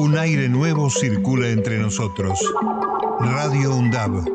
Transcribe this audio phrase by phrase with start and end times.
[0.00, 2.38] Un aire nuevo circula entre nosotros.
[3.18, 4.26] Radio UNDAB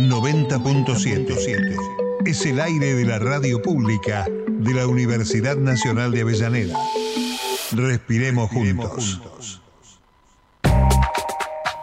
[0.00, 1.76] 90.7.
[2.26, 6.76] Es el aire de la radio pública de la Universidad Nacional de Avellaneda.
[7.70, 9.22] Respiremos juntos.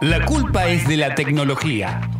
[0.02, 2.19] La culpa es de la tecnología.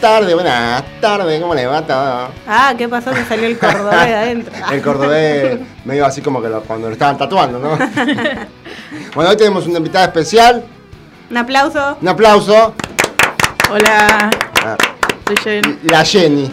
[0.00, 2.28] tardes, buenas tardes, ¿cómo le va todo?
[2.46, 3.10] Ah, ¿qué pasó?
[3.12, 4.52] Que salió el cordobés de adentro.
[4.72, 7.70] El cordobés medio así como que lo- cuando lo estaban tatuando, ¿no?
[9.14, 10.64] bueno, hoy tenemos una invitada especial.
[11.30, 11.96] Un aplauso.
[12.00, 12.74] Un aplauso.
[13.70, 14.30] Hola,
[14.64, 14.76] Ah,
[15.26, 15.78] soy Jenny.
[15.84, 16.52] La Jenny.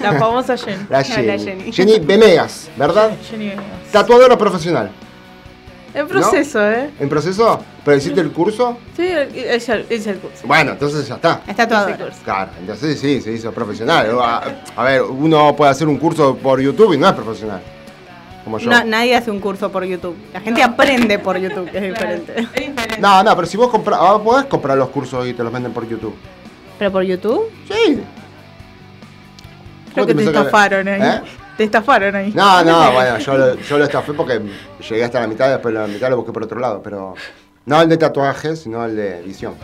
[0.00, 0.86] La famosa Jenny.
[0.88, 1.38] La Jenny.
[1.44, 1.72] Jenny.
[1.72, 3.10] Jenny Venegas, ¿verdad?
[3.28, 3.66] Jenny Venegas.
[3.90, 4.90] Tatuadora profesional.
[5.94, 6.90] En proceso, ¿eh?
[6.98, 7.60] ¿En proceso?
[7.84, 8.78] ¿Pero hiciste el curso?
[8.96, 9.08] Sí,
[9.90, 10.46] hice el curso.
[10.46, 11.42] Bueno, entonces ya está.
[11.46, 11.88] Está todo.
[11.88, 12.18] El curso.
[12.24, 14.18] Claro, entonces sí, se hizo profesional.
[14.18, 14.42] A,
[14.74, 17.60] a ver, uno puede hacer un curso por YouTube y no es profesional.
[18.44, 18.70] Como yo.
[18.70, 20.16] No, nadie hace un curso por YouTube.
[20.32, 22.32] La gente aprende por YouTube, que es diferente.
[22.40, 22.98] Es diferente.
[23.00, 25.72] No, no, pero si vos compras, ah, podés comprar los cursos y te los venden
[25.72, 26.14] por YouTube.
[26.78, 27.50] ¿Pero por YouTube?
[27.68, 28.00] Sí.
[29.92, 31.02] Creo ¿Cómo que te pensás estafaron ahí.
[31.02, 31.20] ¿Eh?
[31.56, 32.32] Te estafaron ahí.
[32.34, 34.40] No, no, bueno, yo lo, yo lo estafé porque
[34.88, 37.14] llegué hasta la mitad y después la mitad lo busqué por otro lado, pero
[37.66, 39.54] no el de tatuajes, sino el de edición.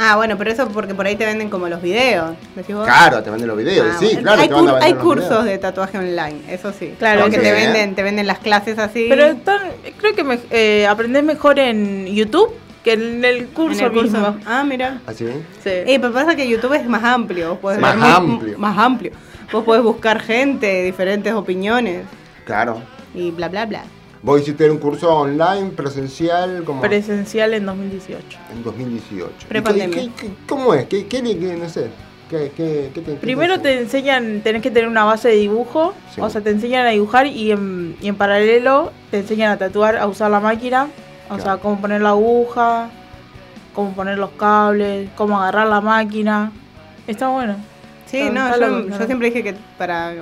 [0.00, 2.30] Ah, bueno, pero eso porque por ahí te venden como los videos.
[2.54, 2.86] ¿decís vos?
[2.86, 4.22] Claro, te venden los videos, Ah, sí, bueno.
[4.22, 5.44] claro, hay, te van a vender hay los cursos videos.
[5.46, 6.94] de tatuaje online, eso sí.
[7.00, 9.06] Claro, Porque eso te venden, te venden las clases así.
[9.08, 12.52] Pero están- creo que me, eh, aprendés mejor en YouTube
[12.84, 14.12] que en el en curso, el curso.
[14.12, 14.36] mismo.
[14.46, 15.00] Ah, mira.
[15.04, 15.24] ¿Así?
[15.64, 15.70] Sí.
[15.70, 17.58] Eh, pero pasa que YouTube es más amplio.
[17.60, 18.56] Más ver mu- amplio.
[18.58, 19.10] Más amplio.
[19.52, 22.04] Vos podés buscar gente, diferentes opiniones
[22.44, 22.82] Claro.
[23.14, 23.82] y bla, bla, bla.
[24.22, 28.38] Vos hiciste un curso online, presencial, como Presencial en 2018.
[28.52, 29.30] en 2018.
[29.40, 29.96] ¿Y Prepandemia.
[29.96, 30.86] qué- qué- ¿Cómo es?
[30.86, 31.88] ¿Qué, qué, qué- no sé?
[32.28, 35.94] ¿Qué, qué, qué te, qué Primero te enseñan, tenés que tener una base de dibujo,
[36.14, 36.20] Sí.
[36.20, 39.96] o sea, te enseñan a dibujar y en, y en paralelo te enseñan a tatuar,
[39.96, 40.88] a usar la máquina,
[41.26, 41.42] o Claro.
[41.42, 42.90] sea, cómo poner la aguja,
[43.74, 46.52] cómo poner los cables, cómo agarrar la máquina.
[47.06, 47.54] Está bueno.
[48.10, 49.06] Sí, no, yo, claro.
[49.06, 50.14] siempre dije que para.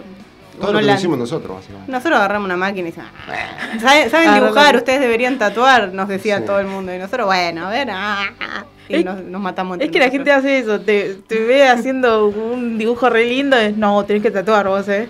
[0.61, 1.93] Todo lo que la- hicimos nosotros, básicamente.
[1.93, 4.75] Nosotros agarramos una máquina y decimos, "Ah, ¿saben, saben Ah, dibujar?
[4.77, 6.45] Ustedes deberían tatuar, nos decía Sí.
[6.47, 6.95] todo el mundo.
[6.95, 10.09] Y nosotros, bueno, a ver, ah, ah", y Es- nos, nos matamos Es que la
[10.09, 14.31] gente hace eso, te, te ve haciendo un dibujo re lindo, es no, tenés que
[14.31, 15.09] tatuar vos, eh.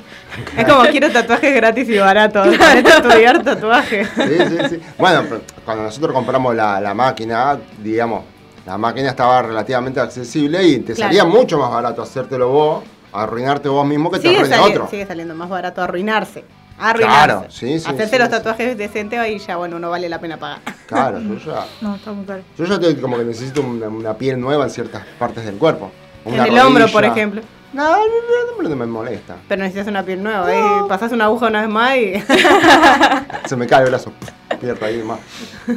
[0.56, 2.48] Es como quiero tatuajes gratis y baratos.
[2.48, 4.04] Ponete a estudiar tatuaje.
[4.04, 4.80] Sí, sí, sí.
[4.98, 5.22] Bueno,
[5.64, 8.24] cuando nosotros compramos la, la máquina, digamos,
[8.66, 11.08] la máquina estaba relativamente accesible y te Claro.
[11.08, 14.88] salía mucho más barato hacértelo vos, arruinarte vos mismo que te Sigue, arruine sali- otro.
[14.90, 16.44] sigue saliendo más barato arruinarse.
[16.78, 17.24] Arruinarse.
[17.26, 18.32] Claro, sí, sí, Hacerse sí, los sí.
[18.34, 20.58] tatuajes decentes ahí ya, bueno, no vale la pena pagar.
[20.86, 22.42] Claro, yo ya, No, está muy caro.
[22.58, 25.90] yo ya te- como que necesito una, una piel nueva en ciertas partes del cuerpo.
[26.26, 27.40] En el hombro, por ejemplo.
[27.72, 29.36] No, no, no, no, no me molesta.
[29.48, 30.52] Pero necesitas una piel nueva.
[30.54, 30.60] ¿eh?
[30.88, 32.14] Pasás una aguja una vez más y.
[33.48, 34.12] Se me cae el brazo.
[34.60, 35.18] Pierdo ahí más.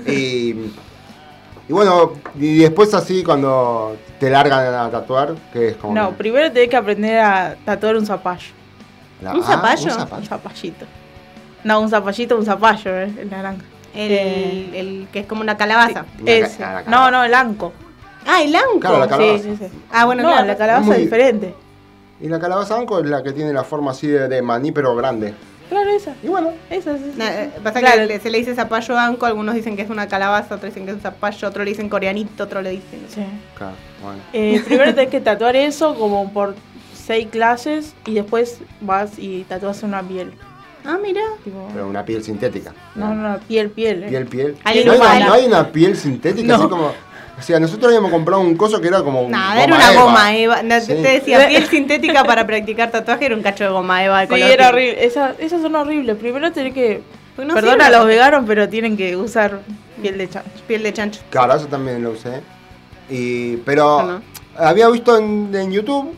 [0.08, 0.72] Y,
[1.70, 5.94] y bueno, y después así cuando te largan a tatuar, que es como...
[5.94, 8.52] No, que- primero tenés que aprender a tatuar un zapallo.
[9.22, 9.84] la- ¿Un ah, zapallo?
[9.86, 10.26] Un Un zapallo.
[10.26, 10.86] zapallito.
[11.64, 13.62] No, un zapallito, un zapallo, eh, el naranja.
[13.94, 16.06] El, Eh, el que es como una calabaza.
[16.22, 16.58] Una Ese.
[16.58, 17.12] ca- la No, calabaza.
[17.12, 17.74] no, el anco.
[18.28, 18.80] Ah, el anco.
[18.80, 19.44] Claro, la Sí, calabaza.
[19.44, 19.66] sí, sí.
[19.92, 20.48] Ah, bueno, no, claro.
[20.48, 21.54] la calabaza Muy- es diferente.
[22.22, 24.96] Y la calabaza anco es la que tiene la forma así de, de maní pero
[24.96, 25.34] grande.
[25.70, 26.16] Claro, esa.
[26.24, 27.06] Y bueno, Esa, esa.
[27.16, 28.08] Na- eh, pasa Claro.
[28.08, 30.92] que se le dice zapallo anco, algunos dicen que es una calabaza, otros dicen que
[30.92, 33.02] es un zapallo, otros le dicen coreanito, otros le dicen.
[33.08, 33.22] Sí.
[33.56, 34.20] claro, bueno.
[34.34, 36.56] Eh, primero tenés que tatuar eso como por
[36.96, 40.34] seis clases y después vas y tatúas una piel.
[40.86, 41.22] Ah, mira.
[41.74, 42.74] Pero una piel sintética.
[42.96, 44.04] no, no, piel, piel.
[44.04, 44.08] eh.
[44.10, 44.56] Piel, piel.
[44.64, 46.56] No, hay una, no hay una piel sintética No.
[46.56, 46.92] así como...
[47.40, 50.02] O sea, nosotros habíamos comprado un coso que era como Nada, era una eva.
[50.04, 50.62] goma eva.
[50.64, 50.88] No, Sí.
[50.88, 54.30] Te decía, piel sintética para practicar tatuaje era un cacho de goma eva de Sí,
[54.34, 54.50] color.
[54.50, 55.06] era horrible.
[55.06, 56.18] Esa- esas son horribles.
[56.18, 57.02] Primero tenés que.
[57.36, 59.62] Pues no perdona a los veganos, pero tienen que usar
[60.02, 60.50] piel de chancho.
[60.68, 61.22] Piel de chancho.
[61.30, 62.42] Claro, eso también lo usé.
[63.10, 64.22] Y, pero no.
[64.58, 66.14] había visto en, en YouTube.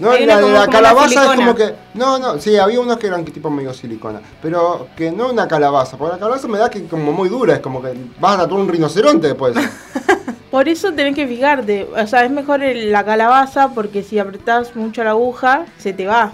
[0.00, 1.74] No, la como- la como calabaza es como que.
[1.94, 4.20] No, no, sí, había unos que eran tipo medio silicona.
[4.40, 5.98] Pero que no una calabaza.
[5.98, 7.54] Porque la calabaza me da que como muy dura.
[7.54, 9.54] Es como que vas a tatuar un rinoceronte después.
[10.52, 11.88] Por eso tenés que fijarte.
[11.96, 16.06] O sea, es mejor el- la calabaza porque si apretás mucho la aguja, se te
[16.06, 16.30] va.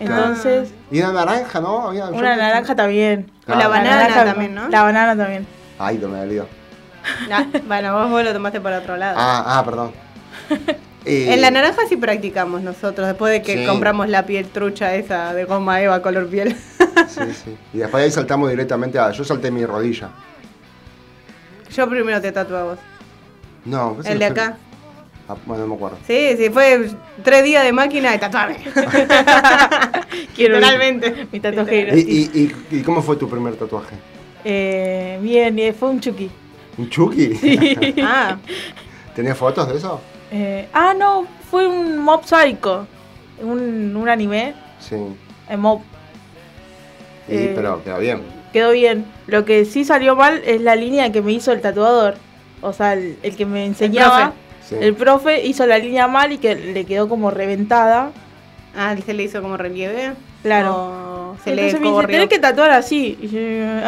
[0.00, 1.88] Entonces, y una naranja, ¿no?
[1.88, 3.30] Había- una naranja también.
[3.46, 4.68] O la banana naranja- también, ¿no?
[4.68, 5.46] La banana también.
[5.78, 6.46] Ay, no me dolió.
[7.30, 9.16] Ah, bueno, vos, vos lo tomaste por otro lado.
[9.20, 9.92] Ah, ah, perdón.
[11.04, 13.66] Y- En la naranja sí practicamos nosotros, después de que Sí.
[13.66, 16.56] compramos la piel trucha esa de goma eva color piel.
[17.08, 17.56] Sí, sí.
[17.74, 19.10] Y después de ahí saltamos directamente a.
[19.10, 20.08] Yo salté mi rodilla.
[21.74, 22.78] Yo primero te tatué a vos.
[23.64, 24.56] No, El de acá.
[25.28, 25.98] Ah, bueno, no me acuerdo.
[26.06, 26.90] Sí, sí, fue
[27.22, 28.56] tres días de máquina de tatuarme.
[30.34, 31.26] Quiero Literalmente.
[31.30, 33.96] mi tatuaje ¿Y, y, y, y cómo fue tu primer tatuaje?
[34.44, 36.30] Eh, bien, y fue un chucky.
[36.78, 37.98] ¿Un Chucky?
[38.02, 38.38] Ah,
[39.14, 40.00] ¿Tenés fotos de eso?
[40.30, 42.86] Eh, ah, no, fue un Mob Psycho.
[43.42, 44.54] Un, un anime.
[44.80, 44.96] Sí.
[45.48, 45.80] En Mob.
[47.28, 48.22] Y, Eh, pero quedó bien.
[48.52, 49.04] Quedó bien.
[49.26, 52.16] Lo que sí salió mal es la línea que me hizo el tatuador.
[52.62, 54.32] O sea, el, el que me enseñaba.
[54.66, 54.76] Sí.
[54.80, 58.12] El profe hizo la línea mal y que le quedó como reventada.
[58.76, 60.12] ah, se le hizo como relieve.
[60.42, 60.74] Claro.
[60.74, 63.18] O se Entonces le me dice, tenés que tatuar así.
[63.20, 63.38] Y yo,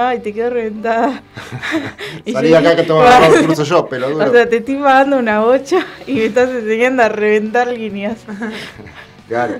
[0.00, 1.22] ay, te quedó reventada.
[2.24, 3.36] Y Salí yo acá que "Bueno".
[3.40, 4.26] el curso yo, pero duro.
[4.30, 8.18] O sea, te estoy pagando una bocha y me estás enseñando a reventar líneas.
[9.28, 9.54] Claro.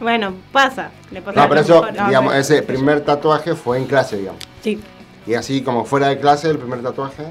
[0.00, 0.90] Bueno, pasa.
[1.10, 2.06] Le pasa No, pero eso, mejores.
[2.08, 4.42] digamos, ese sí, primer tatuaje fue en clase, digamos.
[4.62, 4.80] Sí.
[5.26, 7.22] Y así como fuera de clase, el primer tatuaje.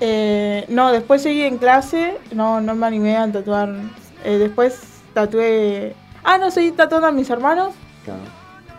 [0.00, 3.70] Eh, no, después seguí en clase, no, no me animé a tatuar.
[4.24, 4.80] Eh, después
[5.14, 5.94] tatué...
[6.24, 7.72] Ah, no, seguí tatuando a mis hermanos.
[8.04, 8.20] Claro.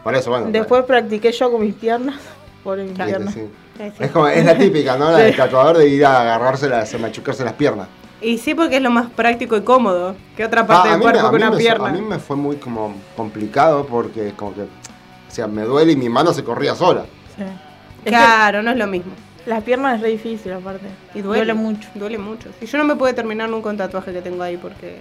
[0.04, 0.48] Por eso, bueno.
[0.50, 2.16] Después practiqué yo con mis piernas.
[2.64, 3.34] Por mis piernas.
[3.34, 3.42] sí.
[3.78, 4.04] Sí, sí.
[4.04, 5.10] Es, como, es la típica, ¿no?
[5.12, 5.24] La Sí.
[5.24, 7.88] del tatuador de ir a agarrarse, a machucarse las piernas.
[8.22, 10.98] Y sí, porque es lo más práctico y cómodo que otra parte Ah, a, del
[10.98, 11.88] me, cuerpo mí una me- pierna.
[11.88, 14.68] a mí me fue muy como complicado porque como que, o
[15.30, 17.06] sea, me duele y mi mano se corría sola.
[17.38, 17.44] Sí.
[18.04, 19.14] Claro, no es lo mismo.
[19.50, 20.86] Las piernas es re difícil aparte.
[21.16, 21.90] Y duele, mucho.
[21.96, 22.50] Duele mucho.
[22.62, 24.98] Y yo no me pude terminar nunca un tatuaje que tengo ahí porque.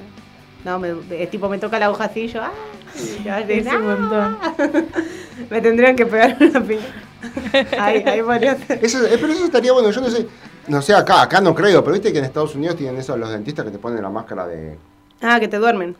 [0.64, 0.94] No, me,
[1.26, 2.42] tipo me toca la hoja así y yo.
[2.42, 2.50] ¡Ah!
[2.96, 3.76] Y yo, Es ¡ah!
[3.76, 4.38] un montón.
[5.50, 6.80] Me tendrían que pegar una piña.
[7.78, 8.84] Ahí, ahí podría ser.
[8.84, 10.26] Eso, eh, pero eso estaría bueno, yo no sé,
[10.68, 13.30] no sé acá, acá no creo, pero viste que en Estados Unidos tienen eso los
[13.30, 14.78] dentistas que te ponen la máscara de...
[15.20, 15.96] Ah, que te duermen.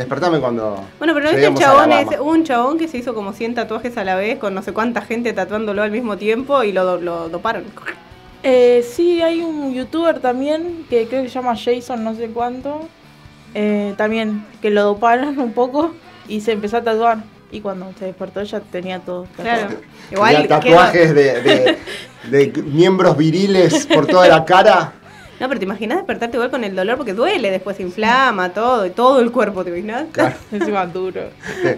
[0.00, 0.82] Despertame cuando...
[0.98, 3.54] Bueno, pero no viste el chabón ese, hubo un chabón que se hizo como 100
[3.54, 6.84] tatuajes a la vez con no sé cuánta gente tatuándolo al mismo tiempo y lo,
[6.86, 7.64] do- lo doparon.
[8.42, 12.88] Eh, sí, hay un youtuber también que creo que se llama Jason, no sé cuánto.
[13.52, 15.92] eh, también que lo doparon un poco
[16.28, 17.18] y se empezó a tatuar.
[17.52, 19.24] Y cuando se despertó ya tenía todo.
[19.36, 19.58] tatuado.
[19.66, 19.68] Claro.
[20.08, 20.48] Tenía Igual.
[20.48, 21.78] tatuajes de, de-
[22.30, 24.92] de miembros viriles por toda la cara.
[25.40, 28.84] No, pero te imaginas despertarte igual con el dolor porque duele, después se inflama todo
[28.84, 30.04] y todo el cuerpo, ¿te imaginas?
[30.12, 31.22] Claro, Encima duro.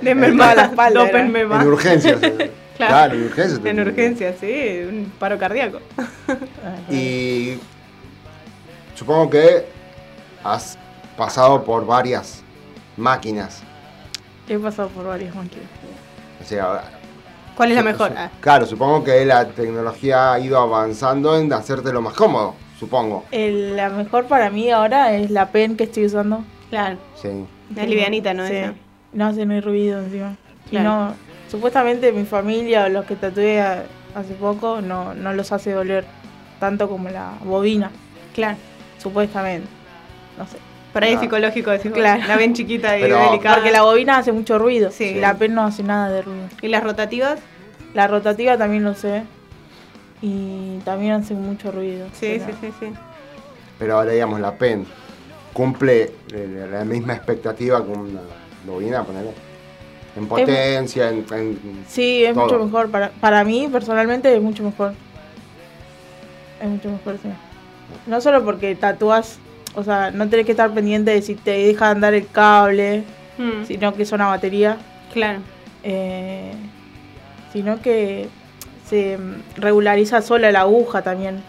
[0.03, 2.23] Denme en, más la espalda, en urgencias.
[2.23, 2.50] eh.
[2.76, 3.14] Claro.
[3.14, 3.64] En urgencias.
[3.64, 5.79] En urgencias, sí, un paro cardíaco.
[6.91, 7.59] Y
[8.97, 9.67] supongo que
[10.43, 10.76] has
[11.17, 12.43] pasado por varias
[12.97, 13.62] máquinas.
[14.49, 15.67] He pasado por varias máquinas.
[16.41, 16.82] O sea,
[17.56, 18.12] ¿Cuál es la mejor?
[18.17, 22.55] Ah, Claro, supongo que la tecnología ha ido avanzando en hacerte lo más cómodo,
[22.87, 23.25] supongo.
[23.31, 26.44] El- la mejor para mí ahora es la pen que estoy usando.
[26.69, 26.96] claro.
[27.14, 27.29] Sí.
[27.76, 28.46] Es livianita, ¿no?
[28.46, 28.55] Sí.
[28.56, 28.75] Esa.
[29.12, 30.37] No hace ni ruido encima.
[30.67, 30.88] Y Claro.
[30.88, 31.14] no,
[31.49, 36.05] supuestamente mi familia o los que tatué hace poco no, no los hace doler
[36.58, 37.90] tanto como la bobina.
[38.34, 38.56] Claro.
[38.99, 39.69] Supuestamente.
[40.38, 40.56] No sé.
[40.93, 41.81] Por ahí es psicológico vos.
[41.94, 42.23] Claro.
[42.26, 43.55] la ven chiquita y Pero- delicada.
[43.56, 44.90] Porque la bobina hace mucho ruido.
[44.90, 45.14] Sí.
[45.14, 46.49] La pen no hace nada de ruido.
[46.61, 47.38] ¿Y las rotativas?
[47.94, 49.23] La rotativa también lo sé.
[50.23, 52.07] Y también hace mucho ruido.
[52.13, 52.93] Sí, pero- sí, sí, sí.
[53.79, 54.87] Pero ahora, digamos, la PEN
[55.53, 58.21] cumple eh, la misma expectativa que una
[58.67, 59.33] bobina, ponele.
[60.17, 62.45] En potencia, en, en- Sí, es Todo.
[62.45, 62.91] mucho mejor.
[62.91, 64.95] Para, para mí, personalmente, es mucho mejor.
[66.62, 67.29] Es mucho mejor, sí.
[68.07, 69.38] No solo porque tatúas,
[69.75, 73.05] o sea, no tenés que estar pendiente de si te deja andar el cable,
[73.38, 74.76] Mm, sino que es una batería,
[75.12, 75.41] Claro.
[75.83, 76.52] eh,
[77.52, 78.29] sino que
[78.92, 79.18] se
[79.56, 81.42] regulariza sola la aguja también.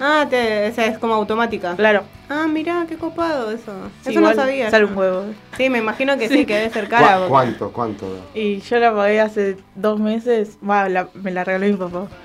[0.00, 1.76] Ah, te, esa es como automática.
[1.76, 2.04] Claro.
[2.30, 3.72] Ah, mira, qué copado eso.
[4.02, 4.70] Sí, eso no sabía.
[4.70, 5.24] Sale un juego.
[5.58, 6.46] Sí, me imagino que sí, Sí.
[6.46, 7.26] que debe ser ¿Cu- cara.
[7.28, 7.70] ¿Cuánto?
[7.70, 8.06] ¿Cuánto?
[8.34, 12.06] Y yo la pagué hace dos meses, va, la- me la regaló mi papá.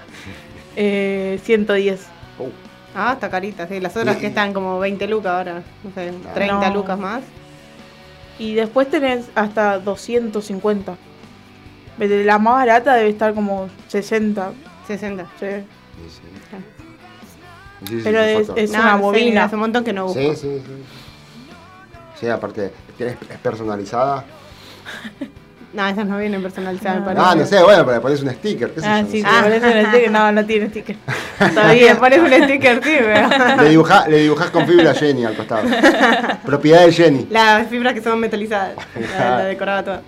[0.77, 2.05] Eh, 110.
[2.39, 2.49] Uh,
[2.97, 3.79] Ah, está carita, sí.
[3.81, 5.63] Las otras que están como 20 lucas ahora.
[5.83, 6.75] No sé, 30 No.
[6.75, 7.23] lucas más.
[8.39, 10.95] Y después tenés hasta 250.
[11.97, 14.51] La más barata debe estar como 60.
[14.87, 15.23] 60.
[15.39, 15.45] sí.
[15.45, 16.19] sí,
[17.87, 18.01] sí.
[18.03, 19.43] Pero sí, es- No, una no bobina.
[19.45, 20.19] hace un montón que no busco.
[20.19, 20.83] Sí, sí, sí.
[22.19, 24.25] Sí, aparte, ¿es, personalizada?
[25.73, 27.05] No, esas no vienen personalizadas, me No.
[27.07, 27.25] parece.
[27.27, 29.21] Ah, no sé, bueno, pero le pones un sticker, qué sé Ah, yo, no sí,
[29.21, 29.27] sé.
[29.27, 30.11] te parece un sticker.
[30.11, 30.95] No, no tiene sticker.
[31.53, 33.61] Todavía pones un sticker, sí, pero...
[33.61, 35.63] Le dibujás, le dibujás con fibra Jenny al costado.
[36.45, 37.27] Propiedad de Jenny.
[37.29, 38.75] Las fibras que son metalizadas.
[39.17, 40.01] La, la decoraba toda.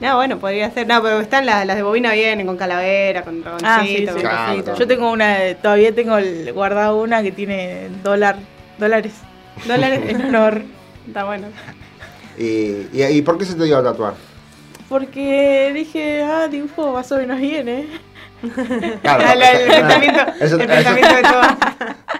[0.00, 0.86] No, bueno, podría ser.
[0.86, 4.06] No, pero están las, las de bobina vienen con calavera, con dragoncito, Ah, sí, sí.
[4.06, 4.76] con Claro.
[4.76, 8.36] Yo tengo una, todavía tengo el- guardado una que tiene dólar,
[8.78, 9.14] dólares.
[9.66, 10.62] Dólares en honor.
[11.06, 11.46] Está bueno.
[12.36, 14.14] ¿Y, y, y por qué se te dio a tatuar?
[14.88, 17.86] Porque dije, ah, dibujo más o menos bien, ¿eh?
[19.02, 21.40] Claro, Ah, la- el pensamiento, eso- el pensamiento de todo.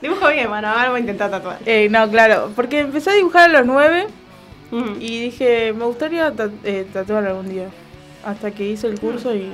[0.00, 1.58] Dibujo bien, bueno, ahora voy a intentar tatuar.
[1.66, 4.06] Eh, no, claro, porque empecé a dibujar a los nueve
[5.00, 7.68] Y dije, me gustaría ta- eh, tatuar algún día.
[8.24, 9.52] Hasta que hice el curso y...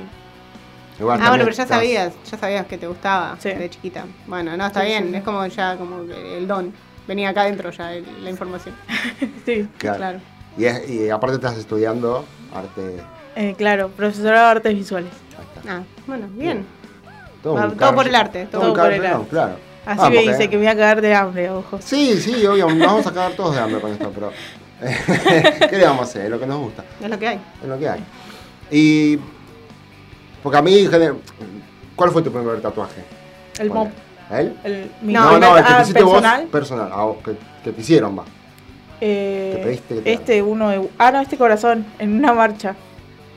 [0.99, 3.49] Igual Ah, bueno, pero ya estás- sabías, ya sabías que te gustaba Sí.
[3.49, 4.05] de chiquita.
[4.27, 6.73] Bueno, no, está Sí, bien, sí, es como ya como el don.
[7.07, 8.75] Venía acá adentro ya el- la información.
[9.45, 9.97] Sí, Claro.
[9.97, 10.19] Claro.
[10.57, 12.97] Y, es- y aparte estás estudiando arte.
[13.35, 15.11] eh, claro, profesorado de artes visuales.
[15.37, 15.77] Ahí está.
[15.77, 16.65] Ah, bueno, bien.
[17.41, 19.27] Todo, Va- un todo por el arte, todo por el no, arte.
[19.29, 19.55] claro.
[19.85, 21.77] Así Ah, me dice que me voy a cagar de hambre, ojo.
[21.81, 24.31] Sí, sí, obvio, nos vamos a quedar todos de hambre con esto, pero.
[25.69, 26.25] ¿Qué le vamos a hacer?
[26.25, 27.39] Es lo que nos gusta, Es lo que hay.
[27.61, 28.03] es lo que hay.
[28.71, 29.19] Y.
[30.41, 30.87] Porque a mí,
[31.95, 33.01] ¿cuál fue tu primer tatuaje?
[33.59, 33.93] El ¿Cuál mop.
[34.31, 34.39] es?
[34.39, 34.57] ¿Él?
[34.63, 36.41] El, mi No, no, el que ah, te hiciste personal.
[36.41, 38.23] vos personal, ah, que, que te hicieron, va.
[38.99, 40.89] Eh, ¿Te pediste que te este uno de...
[40.97, 42.75] Ah, no, este corazón, en una marcha.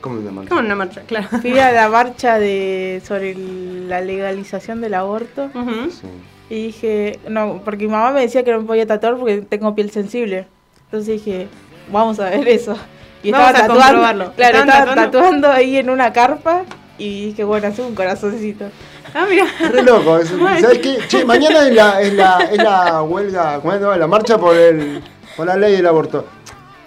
[0.01, 0.49] ¿Cómo me marcha?
[0.49, 1.27] Como una marcha, claro.
[1.41, 5.91] Fui a la marcha de sobre el- la legalización del aborto Ujú.
[5.91, 6.07] Sí.
[6.49, 9.73] y dije, no, porque mi mamá me decía que no me podía tatuar porque tengo
[9.75, 10.47] piel sensible.
[10.87, 11.47] Entonces dije,
[11.91, 12.75] vamos a ver eso.
[13.23, 14.33] Y Vamos estaba a tatuando, comprobarlo.
[14.35, 15.17] claro, ¿Estaban estaba tatuando?
[15.19, 16.61] tatuando ahí en una carpa
[16.97, 18.65] y dije, bueno, hace un corazoncito.
[19.13, 19.45] Ah, mira.
[19.71, 20.17] Re loco.
[20.17, 20.29] es-
[20.61, 20.97] ¿Sabes qué?
[21.07, 23.95] Che, mañana es la, es la, es la huelga, ¿cómo es, no?
[23.95, 25.01] la marcha por, el,
[25.35, 26.25] por la ley del aborto.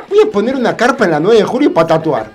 [0.09, 2.31] Voy a poner una carpa en la 9 de julio para tatuar.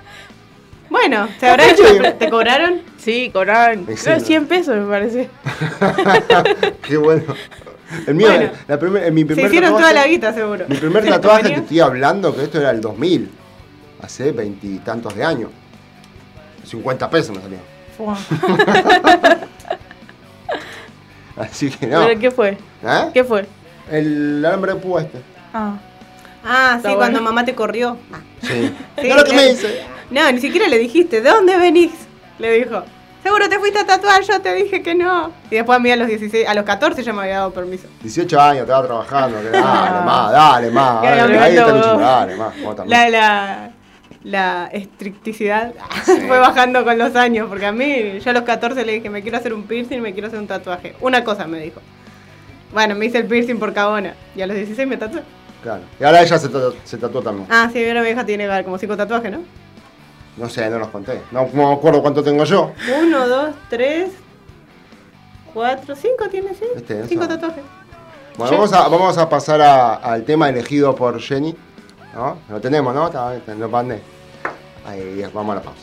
[0.90, 1.84] Bueno, ¿te habrá hecho?
[2.20, 2.82] ¿Te cobraron?
[2.98, 4.26] Sí, cobraban, creo, Excelente.
[4.26, 5.30] 100 pesos me parece.
[6.88, 7.24] Qué bueno.
[8.08, 8.50] El mío, Bueno.
[8.68, 10.66] la primer, en mi Se primer hicieron tatuaje- toda la guita, seguro.
[10.68, 13.30] Mi primer ¿Se tatuaje te estoy hablando que esto era el 2000.
[14.02, 15.50] Hace veintitantos de años.
[16.66, 17.58] 50 pesos me salió.
[21.38, 22.06] Así que no.
[22.06, 22.58] ¿Pero qué fue?
[22.84, 23.10] ¿Eh?
[23.14, 23.46] ¿Qué fue?
[23.92, 25.20] El alambre de púa este.
[25.54, 25.78] Ah,
[26.48, 27.22] Ah, sí, Está cuando eh.
[27.22, 27.22] bueno.
[27.24, 27.98] mamá te corrió.
[28.42, 28.48] Sí.
[28.50, 29.82] Sí, Mira lo que me dice.
[30.12, 31.92] No, ni siquiera le dijiste, ¿de dónde venís?
[32.38, 32.84] Le dijo.
[33.26, 35.32] Seguro te fuiste a tatuar, yo te dije que no.
[35.50, 37.88] Y después a mí a los 16, a los 14 ya me había dado permiso.
[38.04, 39.40] 18 años, estaba trabajando.
[39.42, 40.04] que Dale Ah.
[40.06, 41.02] más, dale más.
[41.02, 42.62] Dale, ahí está chico, dale más.
[42.62, 43.00] vos también.
[43.02, 43.72] La, la,
[44.24, 45.74] la estricticidad
[46.28, 49.24] fue bajando con los años, porque a mí, yo a los 14 le dije, me
[49.24, 50.96] quiero hacer un piercing, me quiero hacer un tatuaje.
[51.02, 51.82] Una cosa me dijo.
[52.74, 54.14] Bueno, me hice el piercing por cabona.
[54.36, 55.24] Y a los 16 me tatué.
[55.64, 55.82] Claro.
[56.00, 57.48] Y ahora ella se tatuó también.
[57.50, 59.40] Ah, sí, ahora mi hija tiene como cinco tatuajes, ¿no?
[60.38, 61.22] No sé, no los conté.
[61.32, 62.74] No, no me acuerdo cuánto tengo yo.
[63.02, 64.12] Uno, dos, tres,
[65.54, 66.66] cuatro, cinco tiene, sí.
[66.76, 67.08] ¿Viste eso?
[67.08, 67.64] Cinco tatuajes.
[68.38, 71.56] Bueno, vamos a, vamos a pasar a- al tema elegido por Jenny.
[72.14, 72.38] ¿No?
[72.50, 73.08] Lo tenemos, ¿no?
[73.08, 74.02] Está- Lo mandé.
[74.86, 75.82] Ahí, vamos a la pausa.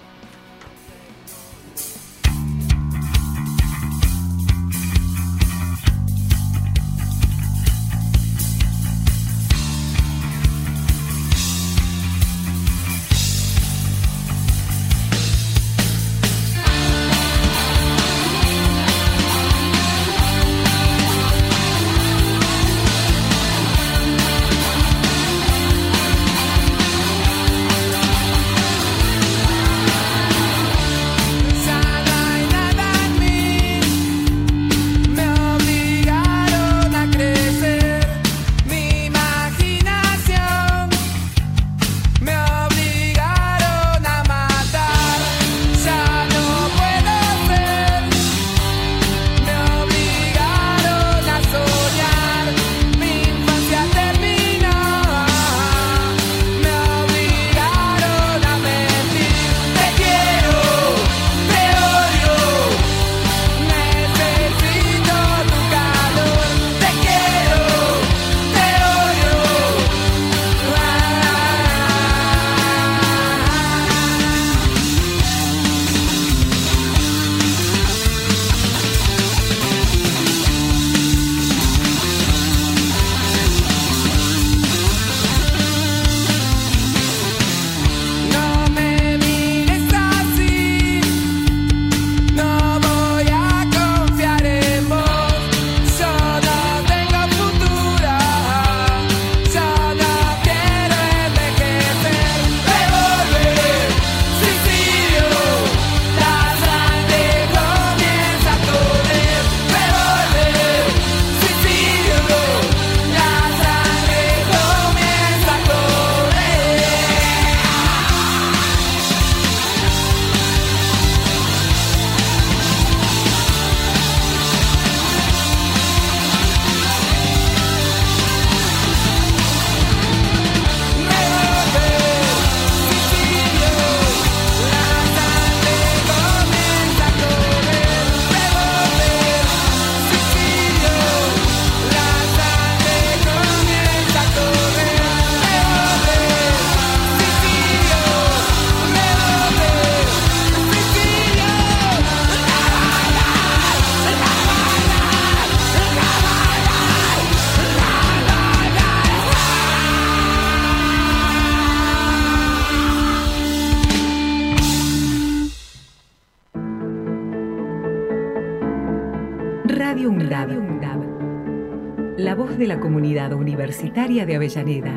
[172.93, 174.93] Comunidad universitaria de Avellaneda.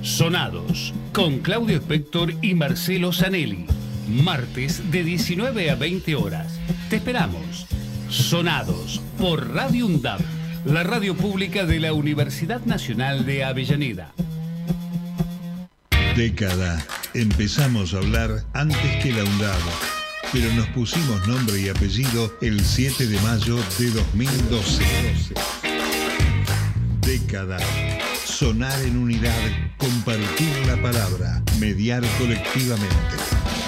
[0.00, 3.66] Sonados con Claudio Spector y Marcelo Zanelli.
[4.08, 6.58] Martes de 19 a 20 horas.
[6.88, 7.66] Te esperamos.
[8.08, 10.22] Sonados por Radio UNDAB,
[10.64, 14.14] la radio pública de la Universidad Nacional de Avellaneda.
[16.16, 16.84] Década.
[17.14, 19.60] Empezamos a hablar antes que la UNDAB,
[20.32, 24.84] pero nos pusimos nombre y apellido el 7 de mayo de 2012.
[27.00, 27.58] Década.
[28.24, 29.32] Sonar en unidad,
[29.76, 32.94] compartir la palabra, mediar colectivamente.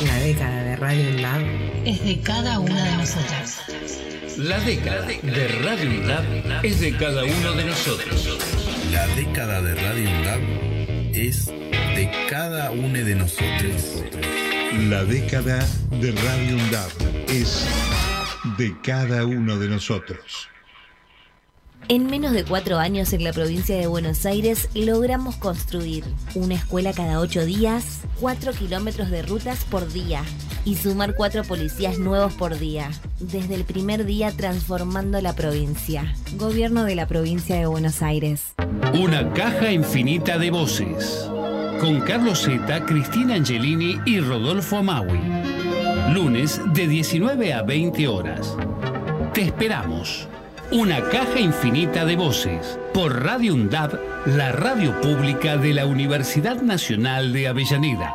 [0.04, 3.60] La década de Radio UNDAB es de cada una de nosotras.
[4.36, 8.38] La década de Radio UNDAB es de cada uno de nosotros.
[8.90, 10.40] La década de Radio UNDAB
[11.14, 11.52] es
[11.94, 14.02] de cada uno de nosotros.
[14.88, 15.58] La década
[15.90, 16.90] de Radio UNDAB
[17.28, 17.66] es
[18.56, 20.48] de cada uno de nosotros.
[21.88, 26.92] En menos de cuatro años en la provincia de Buenos Aires logramos construir una escuela
[26.92, 30.22] cada ocho días, cuatro kilómetros de rutas por día
[30.64, 32.90] y sumar cuatro policías nuevos por día.
[33.18, 36.14] Desde el primer día transformando la provincia.
[36.36, 38.54] Gobierno de la provincia de Buenos Aires.
[38.94, 41.28] Una caja infinita de voces.
[41.82, 45.20] Con Carlos Zeta, Cristina Angelini y Rodolfo Amaui.
[46.14, 48.56] Lunes de 19 a 20 horas.
[49.34, 50.28] Te esperamos.
[50.70, 57.32] Una caja infinita de voces por Radio UNDAB, la radio pública de la Universidad Nacional
[57.32, 58.14] de Avellaneda.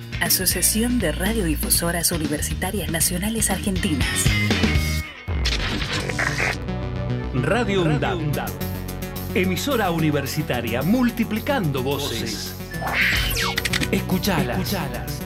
[0.21, 4.05] Asociación de Radiodifusoras Universitarias Nacionales Argentinas.
[7.33, 8.47] Radio UNDAB.
[9.33, 12.55] Emisora universitaria multiplicando voces.
[13.91, 14.59] Escuchalas.
[14.59, 15.23] Escuchalas.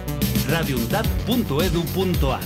[0.48, 2.40] radioundab.edu.ar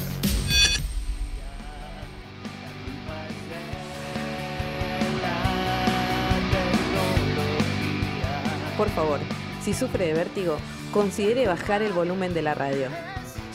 [8.75, 9.19] Por favor,
[9.62, 10.57] si sufre de vértigo,
[10.91, 12.88] considere bajar el volumen de la radio,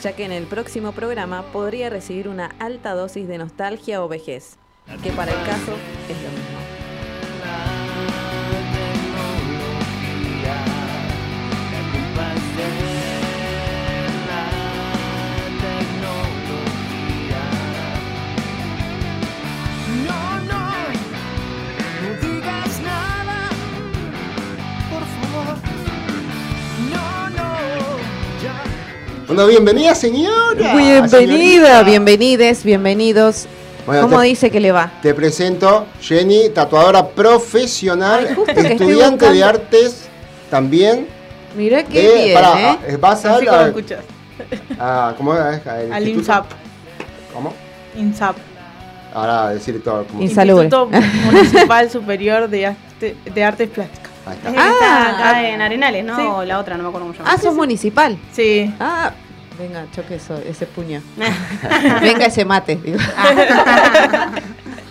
[0.03, 4.57] ya que en el próximo programa podría recibir una alta dosis de nostalgia o vejez,
[5.03, 5.73] que para el caso
[6.09, 6.64] es lo mismo.
[29.35, 30.55] Bueno, bienvenida señora.
[30.57, 31.83] Bienvenida, señorita.
[31.83, 33.47] bienvenides, bienvenidos.
[33.85, 34.93] Bueno, ¿Cómo te- dice que le va?
[35.03, 40.05] Te presento Jenny, tatuadora profesional, Ay, estudiante de artes
[40.51, 41.09] también.
[41.57, 42.79] Mirá qué de- bien, pará, ¿eh?
[42.91, 44.05] eh, vas a Así la- como escuchas.
[44.79, 45.67] a- ¿cómo es?
[45.67, 46.47] Al INSAP.
[47.33, 47.53] ¿Cómo?
[47.97, 48.37] INSAP.
[49.13, 50.05] Ahora decir todo.
[50.05, 50.23] Como...
[50.23, 50.67] Insalubre.
[50.67, 50.91] Instituto
[51.33, 54.13] Municipal Superior de, Arte- de Artes Plásticas.
[54.27, 54.49] Ahí está.
[54.51, 55.49] está acá Ah.
[55.51, 56.17] en Arenales, ¿no?
[56.17, 56.23] Sí.
[56.25, 57.35] O la otra, no me acuerdo cómo se llama.
[57.35, 58.17] Ah, sos municipal.
[58.33, 58.73] Sí.
[58.81, 59.13] Ah,
[59.59, 61.01] venga, choque eso, ese puño.
[62.01, 62.77] venga ese mate.
[62.77, 62.99] digo.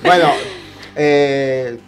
[0.04, 0.28] Bueno,
[0.96, 1.80] eh,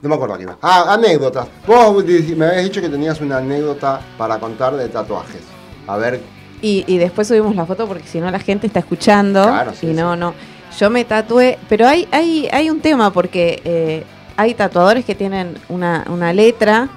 [0.00, 0.44] no me acuerdo aquí.
[0.44, 0.56] va.
[0.62, 1.46] Ah, anécdotas.
[1.66, 5.42] Vos me habías dicho que tenías una anécdota para contar de tatuajes.
[5.86, 6.20] A ver,
[6.60, 9.42] Y, y después subimos la foto porque si no la gente está escuchando.
[9.42, 10.34] Claro, sí, y no, no.
[10.78, 14.04] Yo me tatué, pero hay, hay, hay un tema porque eh,
[14.36, 16.88] hay tatuadores que tienen una, una letra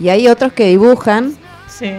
[0.00, 1.36] y hay otros que dibujan.
[1.68, 1.92] Sí.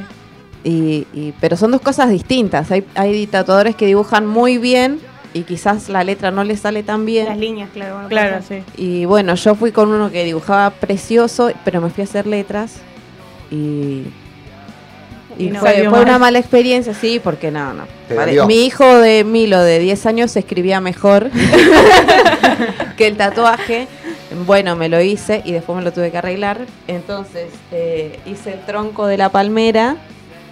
[0.69, 2.69] Y, y- pero son dos cosas distintas.
[2.71, 4.99] Hay, hay tatuadores que dibujan muy bien
[5.33, 7.25] y quizás la letra no les sale tan bien.
[7.27, 7.93] Las líneas, claro.
[7.93, 8.63] bueno, Claro, sí.
[8.75, 12.77] Y bueno, yo fui con uno que dibujaba precioso, pero me fui a hacer letras
[13.49, 14.03] y,
[15.37, 17.85] y Y no fue, una mala experiencia, sí, porque no, no.
[18.45, 21.29] Mi hijo de Milo, de 10 años, escribía mejor
[22.97, 23.87] que el tatuaje.
[24.45, 26.59] Bueno, me lo hice y después me lo tuve que arreglar.
[26.87, 29.95] Entonces eh, hice el tronco de la palmera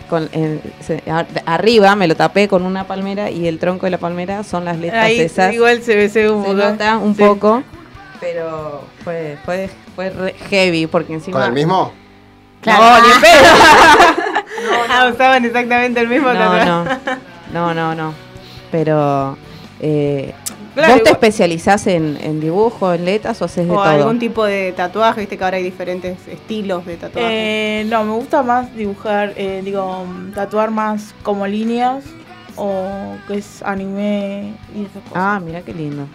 [0.06, 3.92] con, en- se- a- arriba me lo tapé con una palmera y el tronco de
[3.92, 5.54] la palmera son las letras Ahí esas.
[5.54, 7.22] igual se ve, se nota un Sí.
[7.24, 7.64] poco,
[8.20, 11.38] pero fue, fue, fue re heavy porque encima...
[11.40, 11.92] ¿Con el mismo?
[12.62, 12.84] Claro.
[12.84, 13.32] No, ni en pedo.
[14.90, 16.86] Ah, usaban exactamente el mismo No, no,
[17.52, 18.14] no, no, no.
[18.72, 19.38] Pero...
[19.82, 20.34] eh,
[20.76, 23.84] Claro, ¿Vos te especializás en, en dibujo, en letras o haces de O todo?
[23.86, 27.82] algún tipo de tatuaje, viste que ahora hay diferentes estilos de tatuaje.
[27.82, 32.04] Eh, no, me gusta más dibujar, eh, digo, tatuar más como líneas
[32.58, 35.16] o que es anime y esas cosas.
[35.16, 36.08] Ah, mira qué lindo.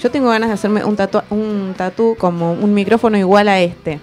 [0.00, 4.00] Yo tengo ganas de hacerme un tatu, un tatú como un micrófono igual a este.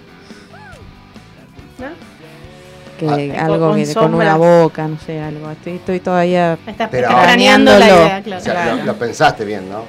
[2.99, 5.49] Que Ah, algo con que con una boca, no sé, algo.
[5.51, 6.89] Estoy, estoy todavía Estás
[7.79, 8.41] la idea, claro.
[8.41, 9.83] O sea, lo, lo pensaste bien, ¿no?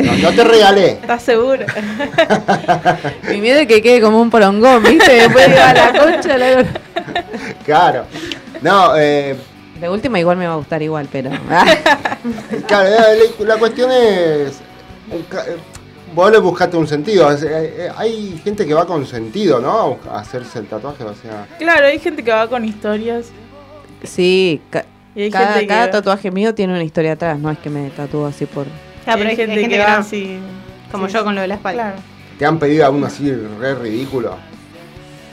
[0.00, 0.90] No, no te regalé.
[0.92, 1.66] ¿Estás seguro?
[3.28, 5.12] Mi miedo es que quede como un porongón, ¿viste?
[5.12, 6.38] Después digo a la concha.
[6.38, 6.64] la-
[7.64, 8.04] Claro.
[8.62, 9.36] No, eh,
[9.80, 11.30] De última igual me va a gustar igual, pero...
[12.68, 14.60] claro, la, la cuestión es.
[16.14, 17.30] Vos le buscaste un sentido.
[17.30, 19.98] es, eh, eh, hay gente que va con sentido, ¿no?
[20.12, 21.46] A hacerse el tatuaje, o sea.
[21.58, 23.26] Claro, hay gente que va con historias.
[24.02, 24.84] Sí, ca-
[25.32, 28.66] cada, que tatuaje mío tiene una historia atrás, no es que me tatúo así por...
[29.06, 30.38] Ya, pero hay hay, gente hay gente que que va así.
[30.90, 31.82] Como sí, yo con lo de la espalda.
[31.92, 32.02] Claro.
[32.38, 34.36] Te han pedido alguno así re ridículo.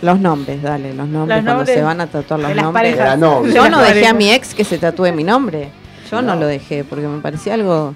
[0.01, 2.63] Los nombres, dale, los nombres, Los cuando nombres se van a tatuar los de las
[2.65, 2.97] nombres.
[2.97, 3.53] De la novia.
[3.53, 5.69] Yo no dejé a mi ex que se tatúe mi nombre.
[6.11, 6.41] Yo no, No.
[6.41, 7.95] lo dejé porque me parecía algo.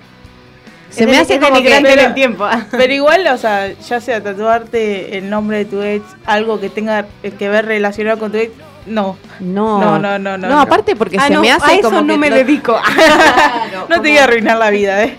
[0.92, 1.80] Se me hace como que.
[1.82, 2.46] pero- el tiempo.
[2.72, 7.06] Pero igual, o sea, ya sea tatuarte el nombre de tu ex, algo que tenga
[7.40, 8.52] que ver relacionado con tu ex,
[8.86, 9.18] no.
[9.40, 10.60] No, No, no, no, no, No, no.
[10.60, 12.80] aparte porque Ah, se no, me a hace eso como no que me lo- dedico.
[13.90, 15.18] No te voy a arruinar la vida, ¿eh?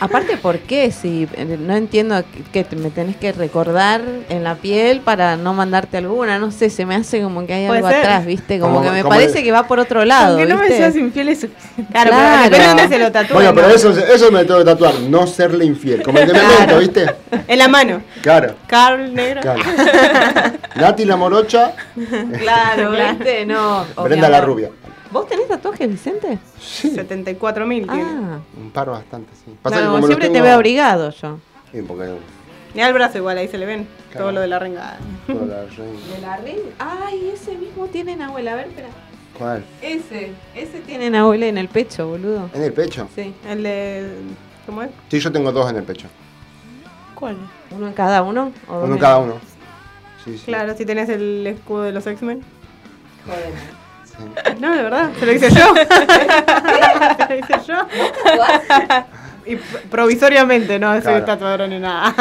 [0.00, 0.90] Aparte, ¿por qué?
[0.90, 5.52] Si eh, no entiendo que te- me tenés que recordar en la piel para no
[5.54, 7.98] mandarte alguna, no sé, se me hace como que hay algo ser.
[7.98, 8.58] atrás, ¿viste?
[8.58, 10.68] Como, Como- que me como parece el- que va por otro lado, Aunque no me
[10.68, 11.46] seas infiel es.
[11.90, 12.48] Claro, Claro.
[12.50, 13.34] pero dónde se lo tatúen.
[13.34, 16.02] Bueno, pero eso, eso me tengo que tatuar, no serle infiel.
[16.02, 17.06] Como el de Memento, ¿viste?
[17.48, 18.02] En la mano.
[18.22, 18.54] Claro.
[18.66, 19.40] Carl negro.
[19.42, 19.60] claro.
[20.76, 21.72] Nati la morocha,
[22.38, 23.44] Claro, ¿viste?
[23.46, 23.84] No.
[24.02, 24.70] Brenda la rubia.
[25.12, 26.38] ¿Vos tenés tatuajes, Vicente?
[26.58, 26.90] Sí.
[26.90, 28.02] 74 mil tiene.
[28.02, 29.50] Ah, Un par bastante, sí.
[29.50, 31.38] no, Pasa que como los siempre te veo abrigado yo.
[31.70, 32.14] Sí, porque
[32.74, 33.86] Ni al brazo igual, ahí se le ven.
[34.10, 34.24] Claro.
[34.26, 34.98] Todo lo de la rengada.
[35.26, 36.14] toda la reina.
[36.14, 36.58] ¿De la ring?
[36.78, 38.48] Ay, ese mismo tiene Nahuel.
[38.48, 38.88] A ver, espera.
[39.38, 39.64] ¿Cuál?
[39.82, 42.48] Ese, ese tiene Nahuel en el pecho, boludo.
[42.54, 43.08] ¿En el pecho?
[43.14, 43.34] Sí.
[43.46, 44.10] El de.
[44.66, 44.90] ¿Cómo es?
[45.10, 46.08] Sí, yo tengo dos en el pecho.
[47.14, 47.36] ¿Cuál?
[47.70, 48.52] ¿Uno en cada uno?
[48.68, 49.34] ¿O Uno en cada uno.
[50.24, 50.44] Sí, sí.
[50.46, 52.42] Claro, si tenés el escudo de los X-Men.
[53.26, 53.81] Joder.
[54.22, 54.54] Sí.
[54.60, 55.74] No, de verdad, se lo hice yo.
[57.16, 57.74] se lo hice yo.
[59.46, 61.24] y pr- provisoriamente, no soy Claro.
[61.24, 62.14] tatuadora ni nada.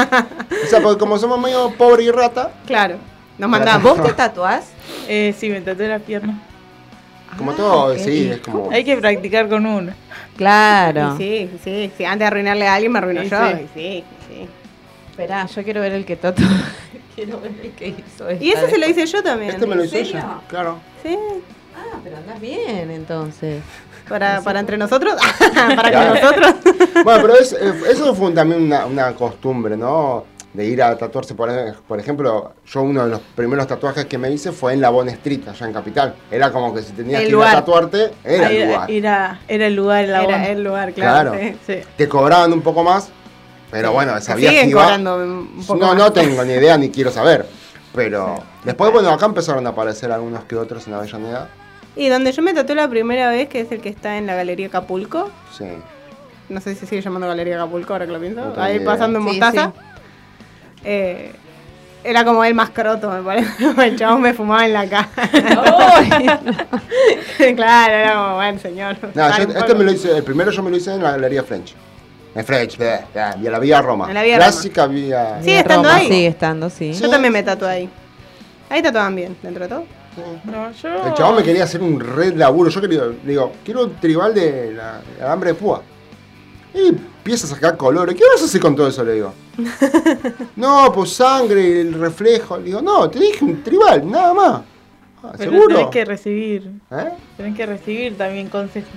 [0.63, 2.95] O sea, porque como somos medio pobre y rata, claro,
[3.37, 3.97] nos mandamos.
[3.97, 4.65] ¿Vos te tatuás?
[5.07, 6.39] Eh, sí, me tatué la pierna.
[7.37, 7.97] como todo, ok.
[7.97, 8.69] sí, es como.
[8.71, 9.93] Hay que practicar con uno.
[10.37, 11.15] Claro.
[11.15, 13.37] Y sí, sí, sí, antes de arruinarle a alguien me arruino Sí, yo.
[13.47, 13.67] sí.
[13.73, 14.47] Sí, sí.
[15.11, 16.45] Esperá, yo quiero ver el que tatuó.
[17.15, 19.51] quiero ver el que hizo Y ese se lo hice yo también.
[19.51, 20.79] Este me lo ¿En hice ella, claro.
[21.03, 21.15] Sí,
[21.75, 23.61] Ah, pero andás bien entonces.
[24.09, 25.15] para, para entre nosotros.
[25.75, 26.55] para que nosotros.
[27.03, 30.25] Bueno, pero es- eh, eso fue también una, una costumbre, ¿no?
[30.53, 31.49] De ir a tatuarse, por,
[31.87, 35.07] por ejemplo, yo uno de los primeros tatuajes que me hice fue en la Bon
[35.07, 36.13] Street, allá en Capital.
[36.29, 38.91] Era como que si tenías El que ir a tatuarte, era el lugar.
[38.91, 41.31] era, era el lugar, la Era el lugar, claro.
[41.31, 41.55] Claro.
[41.65, 41.73] sí.
[41.75, 41.87] Sí.
[41.95, 43.07] Te cobraban un poco más,
[43.71, 44.81] pero bueno, sabías que iba...
[44.83, 45.95] cobrando un poco No, más.
[45.97, 47.45] no tengo ni idea ni quiero saber.
[47.95, 51.47] Pero después, bueno, acá empezaron a aparecer algunos que otros en Avellaneda.
[51.95, 54.35] Y donde yo me tatué la primera vez, que es el que está en la
[54.35, 55.29] Galería Acapulco.
[55.57, 55.65] Sí.
[56.49, 58.53] No sé si sigue llamando Galería Acapulco ahora que lo pienso.
[58.55, 58.85] No Ahí idea.
[58.85, 59.73] pasando en Sí, Mostaza.
[60.83, 61.31] Eh,
[62.03, 63.51] era como el más croto, me parece.
[63.85, 65.09] El chabón me fumaba en la cara.
[67.55, 68.97] claro, era como, bueno, señor.
[69.13, 71.43] No, yo- este me lo hice, el primero yo me lo hice en la Galería
[71.43, 71.75] French.
[72.33, 74.07] En French, bleh, bleh, y en la Vía Roma.
[74.07, 75.39] En la Vía Clásica Vía.
[75.41, 76.07] Sigue estando Roma ahí.
[76.07, 76.93] Sigue estando, sí.
[76.93, 77.89] Yo también me tatué ahí.
[78.69, 79.83] Ahí tatuaban bien, dentro de todo.
[80.45, 81.07] No, yo.
[81.07, 82.69] El chabón me quería hacer un red laburo.
[82.69, 85.81] Yo quería, le digo, quiero un tribal de la, de alambre de púa.
[86.73, 88.15] Y empieza a sacar colores.
[88.15, 89.03] ¿Qué vas a hacer con todo eso?
[89.03, 89.33] Le digo.
[90.55, 92.57] no, pues sangre, el reflejo.
[92.57, 94.61] Le digo, no, te dije un tribal, nada más.
[95.23, 95.75] Ah, Pero ¿Seguro?
[95.75, 96.71] tenés que recibir.
[96.91, 97.09] ¿Eh?
[97.37, 98.89] Tenés que recibir también consejos.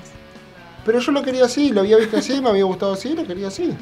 [0.85, 3.49] Pero yo lo quería así, lo había visto así, me había gustado así, lo quería
[3.49, 3.75] así.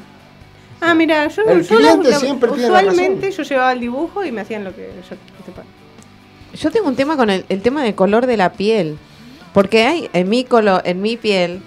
[0.81, 4.23] Ah, mira, yo, El yo cliente la- siempre tiene la usualmente yo llevaba el dibujo
[4.25, 5.15] y me hacían lo que yo
[5.45, 5.63] sepa.
[6.53, 8.97] Yo tengo un tema con el, el tema del color de la piel.
[9.53, 11.61] Porque hay en mi color, en mi piel,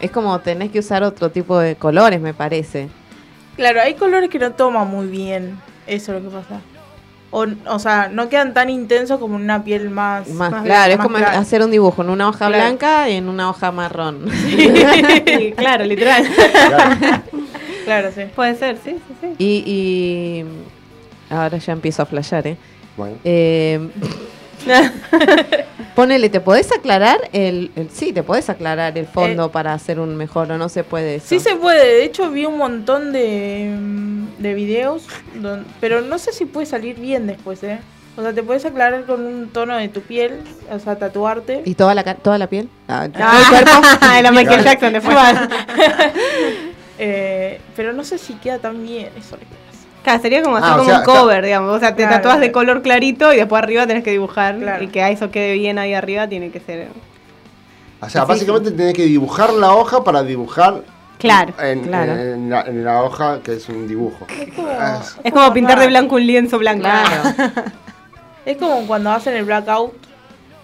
[0.00, 2.88] es como tenés que usar otro tipo de colores, me parece.
[3.56, 5.58] Claro, hay colores que no toman muy bien.
[5.86, 6.60] Eso es lo que pasa.
[7.30, 10.28] O, o sea, no quedan tan intensos como en una piel más.
[10.28, 11.38] Más, claro, es más como clara.
[11.38, 12.62] hacer un dibujo en una hoja Claro.
[12.64, 14.26] blanca y en una hoja marrón.
[15.56, 16.24] claro, literal.
[17.84, 18.22] Claro, sí.
[18.36, 19.28] Puede ser, sí, sí, sí.
[19.38, 20.44] Y, y
[21.34, 22.56] ahora ya empiezo a flashear, ¿eh?
[22.96, 23.16] Bueno.
[23.24, 23.88] Eh,
[25.94, 30.16] ponele, ¿te podés aclarar el, el- Sí, te podés aclarar el fondo para hacer un
[30.16, 31.26] mejor o no se puede eso?
[31.28, 36.18] Sí se puede, de hecho vi un montón de, mm, de videos, don- pero no
[36.18, 37.78] sé si puede salir bien después, ¿eh?
[38.16, 40.38] O sea, te puedes aclarar con un tono de tu piel,
[40.70, 41.62] o sea, tatuarte.
[41.64, 42.68] ¿Y toda la, ca- toda la piel?
[42.86, 43.88] Ah, todo Ah, el cuerpo.
[44.18, 45.16] Era Michael Jackson después.
[46.96, 49.36] Eh, pero no sé si queda tan bien eso.
[50.04, 51.76] Claro, sería como hacer Ah, o como sea, un cover, digamos.
[51.76, 52.16] O sea, te Claro.
[52.16, 54.56] tatúas de color clarito y después arriba tenés que dibujar.
[54.58, 54.84] Claro.
[54.84, 56.88] Y que a eso quede bien ahí arriba tiene que ser.
[58.00, 60.82] O sea, Sí, básicamente tenés que dibujar la hoja para dibujar
[61.18, 61.54] Claro.
[61.58, 62.12] en, Claro.
[62.12, 64.26] en la, en la hoja que es un dibujo.
[64.78, 66.82] Ah, Es- Es como pintar de blanco un lienzo blanco.
[66.82, 67.22] Claro.
[68.44, 69.94] Es como cuando hacen el blackout,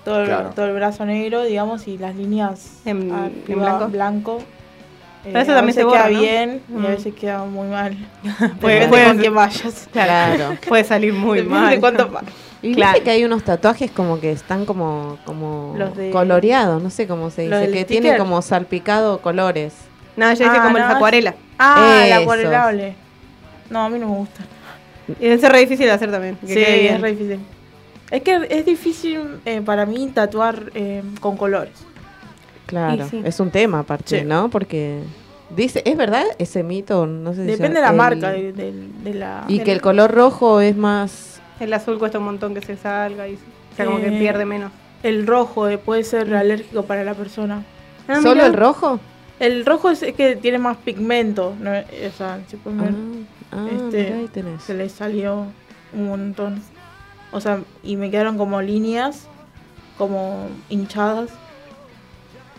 [0.04, 0.50] todo el, Claro.
[0.54, 3.88] todo el brazo negro, digamos, y las líneas En- arriba, en blanco.
[3.88, 4.38] blanco.
[5.22, 6.20] Eh, Pero eso a también veces se borra, queda ¿no?
[6.20, 7.94] bien y a veces queda muy mal.
[8.60, 9.88] Puede- Depende puede- con quién vayas.
[9.92, 10.56] Claro.
[10.68, 11.70] Puede salir muy Depende mal.
[11.74, 12.10] de cuánto
[12.62, 12.92] Y Claro.
[12.92, 17.30] viste que hay unos tatuajes como que están como, como de- coloreados, no sé cómo
[17.30, 19.74] se dice, que tienen como salpicado colores.
[20.16, 21.34] No, dice Ah, como no, las acuarelas.
[21.58, 22.94] Ah, el acuarelable.
[23.68, 24.40] No, a mí no me gusta.
[25.08, 26.36] Y debe ser re difícil de hacer también.
[26.36, 27.40] que Sí, es re difícil.
[28.10, 31.74] Es que es difícil eh, para mí tatuar eh, con colores.
[32.70, 33.20] Claro, sí.
[33.24, 34.24] es un tema aparte, Sí.
[34.26, 34.48] ¿no?
[34.48, 35.00] Porque
[35.54, 37.06] dice, ¿es verdad ese mito?
[37.06, 38.72] No sé si Depende se- de la el- marca, de, de-
[39.04, 39.44] de la...
[39.48, 41.40] Y de que la- el color rojo es más...
[41.58, 44.44] El azul cuesta un montón que se salga y o sea, como que Eh, pierde
[44.46, 44.72] menos.
[45.02, 47.64] El rojo eh, puede ser alérgico para la persona.
[48.08, 48.46] Ah, ¿Solo mira.
[48.46, 48.98] el rojo?
[49.38, 51.54] El rojo es, es que tiene más pigmento.
[51.60, 51.70] ¿no?
[51.70, 52.94] O sea, si pueden ver,
[53.52, 54.62] Ah, este, mirá, ahí tenés.
[54.62, 55.46] se le salió
[55.92, 56.62] un montón.
[57.32, 59.26] O sea, y me quedaron como líneas,
[59.98, 61.30] como hinchadas.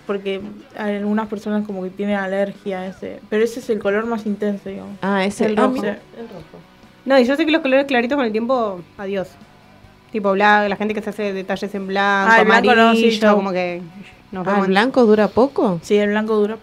[0.07, 0.41] Porque
[0.77, 3.19] hay algunas personas como que tienen alergia a ese.
[3.29, 4.97] Pero ese es el color más intenso, digamos.
[5.01, 5.69] Ah, ese el rojo.
[5.73, 5.99] mira.
[7.05, 9.29] No, y yo sé que los colores claritos con el tiempo, adiós.
[10.11, 13.11] Tipo blanco, la gente que se hace detalles en blanco, Ah, el blanco no, amarillo,
[13.11, 13.81] sí, como que
[14.31, 15.79] nos Ah, ¿el blanco dura poco?
[15.83, 16.57] Sí, el blanco dura.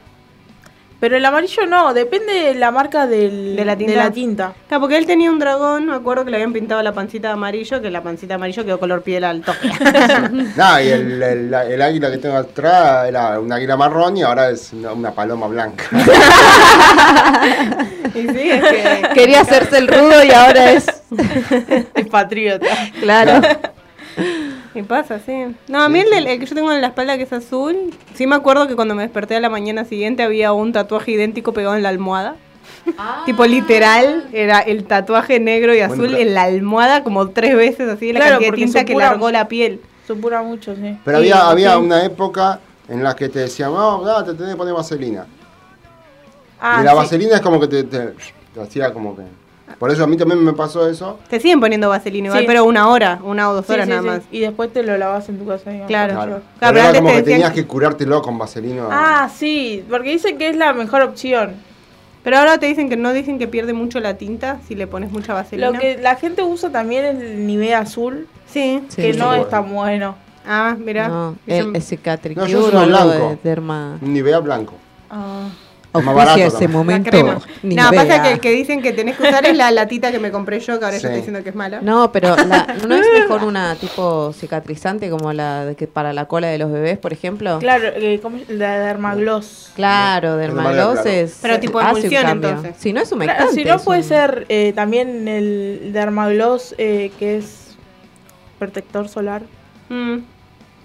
[1.01, 3.93] Pero el amarillo no, depende de la marca del, de la tinta.
[3.93, 4.53] de la tinta.
[4.67, 7.35] Claro, porque él tenía un dragón, me acuerdo que le habían pintado la pancita de
[7.35, 9.71] amarillo, que la pancita de amarillo quedó color piel al toque.
[10.57, 14.51] No, y el, el- el águila que tengo atrás era un águila marrón y ahora
[14.51, 15.85] es una, una paloma blanca.
[18.15, 19.09] y sí, es que...
[19.15, 20.87] Quería hacerse el rudo y ahora es...
[21.95, 22.67] Es patriota.
[23.01, 23.41] Claro.
[24.75, 25.33] Y pasa, sí.
[25.69, 27.77] No, a mí el, que yo tengo en la espalda que es azul,
[28.15, 31.53] sí me acuerdo que cuando me desperté a la mañana siguiente había un tatuaje idéntico
[31.53, 32.37] pegado en la almohada.
[33.27, 37.89] Tipo literal, era el tatuaje negro y Bueno, azul en la almohada como tres veces
[37.89, 39.81] así, la Claro, cantidad de que largó la piel.
[40.07, 40.97] Supura mucho, sí.
[41.05, 41.79] Pero Sí, había, había sí.
[41.79, 45.27] una época en la que te decían, no, te tenés que poner vaselina.
[46.61, 46.97] Ah, y la sí.
[46.97, 48.15] vaselina es como que te, te-
[48.55, 49.23] te hacía como que...
[49.79, 51.19] Por eso a mí también me pasó eso.
[51.29, 52.47] Te siguen poniendo vaselina igual, Sí.
[52.47, 54.09] pero una hora, una o dos Sí, horas sí, nada sí.
[54.09, 54.21] más.
[54.31, 55.71] Y después te lo lavas en tu casa.
[55.71, 55.89] digamos.
[55.89, 56.15] Claro.
[56.15, 56.31] Claro.
[56.31, 58.87] Claro, Pero pero era antes como te que tenías que- que curártelo con vaselina.
[58.91, 61.55] Ah, sí, porque dicen que es la mejor opción.
[62.25, 65.13] Pero ahora te dicen que no dicen que pierde mucho la tinta si le pones
[65.13, 65.71] mucha vaselina.
[65.71, 68.83] Lo que la gente usa también es el nivel azul, Sí.
[68.89, 69.19] Sí, que sí.
[69.19, 69.43] no bueno.
[69.43, 70.15] es tan bueno.
[70.47, 71.09] Ah, mira.
[71.09, 73.09] No, el, ese Catricure No, yo uso blanco.
[73.09, 73.99] de derma...
[74.01, 74.75] Nivea blanco.
[75.11, 75.49] Ah.
[76.03, 76.73] Más barato ese también.
[76.73, 77.41] Momento.
[77.63, 80.31] No, pasa que el que dicen que tenés que usar es la latita que me
[80.31, 81.03] compré yo, que ahora Sí.
[81.03, 81.81] yo estoy diciendo que es mala.
[81.83, 86.27] No, pero la- ¿no es mejor una tipo cicatrizante como la de que para la
[86.27, 87.59] cola de los bebés, por ejemplo?
[87.59, 88.49] Claro, eh, ¿cómo es?
[88.49, 89.73] la Dermagloss.
[89.75, 91.11] Claro, dermagloss claro.
[91.11, 91.39] es...
[91.43, 92.75] Pero tipo un emulsión, entonces.
[92.79, 93.55] Si no es Claro, humectante.
[93.55, 97.77] si no puede un- ser eh, también el Dermagloss eh, que es
[98.59, 99.43] protector solar,
[99.89, 100.19] Mm.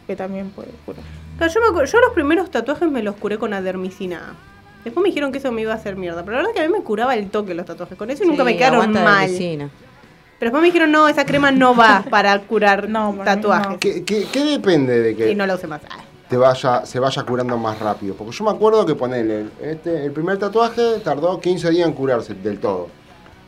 [0.08, 1.02] que también puede curar.
[1.38, 4.36] Claro, yo, me acuerdo- yo los primeros tatuajes me los curé con adermicina.
[4.84, 6.24] Después me dijeron que eso me iba a hacer mierda.
[6.24, 7.98] Pero la verdad que a mí me curaba el toque los tatuajes.
[7.98, 9.30] Con eso y nunca Sí, me quedaron mal.
[9.30, 9.70] Pero
[10.40, 13.78] después me dijeron, no, esa crema no va para curar No, tatuajes.
[13.80, 15.82] ¿Qué, qué- qué depende de que Y no la use más.
[15.90, 16.04] Ah.
[16.30, 18.16] te vaya, se vaya curando más rápido?
[18.16, 22.34] Porque yo me acuerdo que ponele, este, el primer tatuaje tardó 15 días en curarse
[22.34, 22.90] del todo.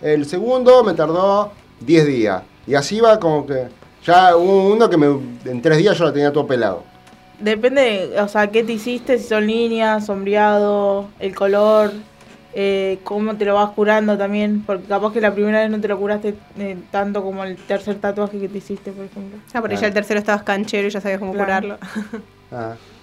[0.02, 2.44] El segundo me tardó 10 días.
[2.68, 3.68] Y así va como que...
[4.06, 5.08] Ya hubo uno que me,
[5.50, 6.84] en 3 días yo lo tenía todo pelado.
[7.40, 11.92] Depende, o sea, qué te hiciste, si son líneas, sombreado, el color,
[12.54, 15.88] eh, cómo te lo vas curando también, porque capaz que la primera vez no te
[15.90, 19.38] lo curaste eh, tanto como el tercer tatuaje que te hiciste, por ejemplo.
[19.54, 21.46] Ah, por ahí ya el tercero estabas canchero y ya sabías cómo Claro.
[21.46, 21.78] curarlo.
[22.52, 22.76] Ah.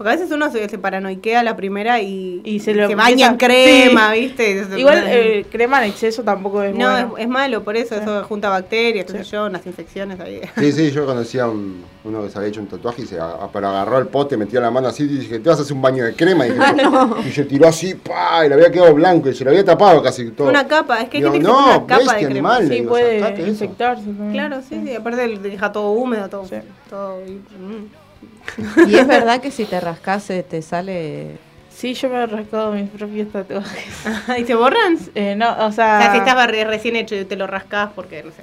[0.00, 3.36] Porque a veces uno se, se paranoiquea la primera y, Y se lo baña en
[3.36, 4.20] crema, sí.
[4.22, 4.64] ¿viste?
[4.64, 7.14] Se- Igual eh, crema en exceso tampoco es no, bueno.
[7.18, 10.40] es, es malo, por eso, eso junta bacterias, qué sé yo, unas infecciones ahí.
[10.56, 13.18] Sí, sí, yo conocía a un, uno que se había hecho un tatuaje y se
[13.52, 15.82] pero agarró el pote, metió la mano así y dije, te vas a hacer un
[15.82, 16.46] baño de crema.
[16.46, 16.64] Y, dije,
[17.28, 20.02] y se tiró así, pa, y le había quedado blanco y se lo había tapado
[20.02, 20.48] casi todo.
[20.48, 22.54] Una capa, es que hay Digo, gente que no, se una capa bestia de crema.
[22.56, 24.04] animal, Sí, digo, puede infectarse.
[24.32, 26.46] Claro, sí, sí, aparte deja todo húmedo, todo.
[26.88, 27.99] todo y- mm.
[28.86, 31.38] ¿Y es verdad que si te rascas te sale...?
[31.70, 33.84] Sí, yo me he rascado mis propios tatuajes.
[34.38, 34.98] ¿Y se borran?
[35.14, 36.00] Eh, no, o O sea...
[36.00, 38.42] sea, si estás re- recién hecho y te lo rascás porque, no sé.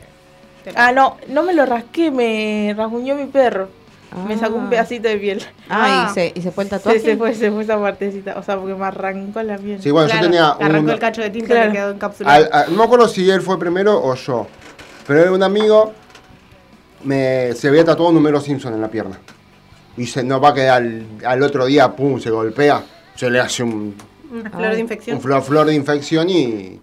[0.63, 3.69] te lo- Ah, no, no me lo rasqué, me rasguñó mi perro.
[4.27, 4.69] Me sacó un Ah.
[4.69, 5.43] pedacito de piel.
[5.69, 6.99] Ah, ¿y se- y se fue el tatuaje?
[6.99, 8.39] Se, se fue, se fue esa partecita.
[8.39, 9.81] O sea, porque me arrancó la piel.
[9.83, 11.71] Sí, bueno, yo tenía Arrancó un- el cacho de tinta Claro.
[11.71, 12.49] que quedó encapsulado.
[12.51, 14.47] Al- no me acuerdo si él fue primero o yo.
[15.05, 15.91] Pero un amigo
[17.03, 19.19] me, se había tatuado un número Simpson en la pierna.
[19.97, 22.83] Y se no va a quedar al, al otro día, pum, se golpea.
[23.15, 23.95] Se le hace un,
[24.31, 25.17] Una flor de infección.
[25.17, 26.79] un flor, flor de infección y.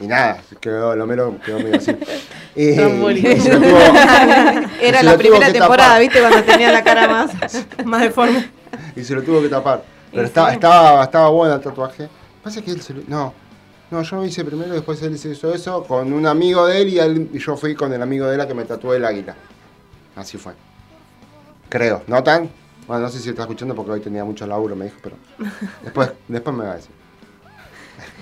[0.00, 1.92] Y nada, quedó, lo mero quedó medio así.
[2.56, 3.08] Lo tuvo-
[4.80, 6.00] Era la primera temporada, tapar.
[6.00, 6.20] ¿viste?
[6.20, 7.30] Cuando tenía la cara más...
[7.84, 8.50] más deforme.
[8.96, 9.82] Y se lo tuvo que tapar.
[10.10, 10.54] Pero Y estaba, sí.
[10.56, 12.08] estaba, estaba bueno el tatuaje.
[12.42, 13.32] Pasa que él se lo- No,
[13.90, 16.88] no, yo lo hice primero, después él se hizo eso con un amigo de él
[16.88, 19.04] y, él- y yo fui con el amigo de él a que me tatuó el
[19.04, 19.34] águila.
[20.16, 20.52] Así fue.
[21.72, 22.50] Creo, ¿no tan?
[22.86, 25.16] Bueno, no sé si está escuchando porque hoy tenía mucho laburo, me dijo, pero
[25.82, 26.90] después, después me va a decir.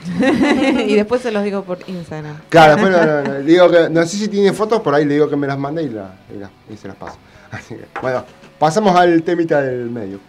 [0.88, 2.36] y después se los digo por Instagram.
[2.48, 5.14] Claro, después no, no, no, digo que, no sé si tiene fotos, por ahí le
[5.14, 7.16] digo que me las mande y, la, y, la- y se las paso.
[7.50, 8.24] Así que, bueno,
[8.56, 10.20] pasamos al temita del medio.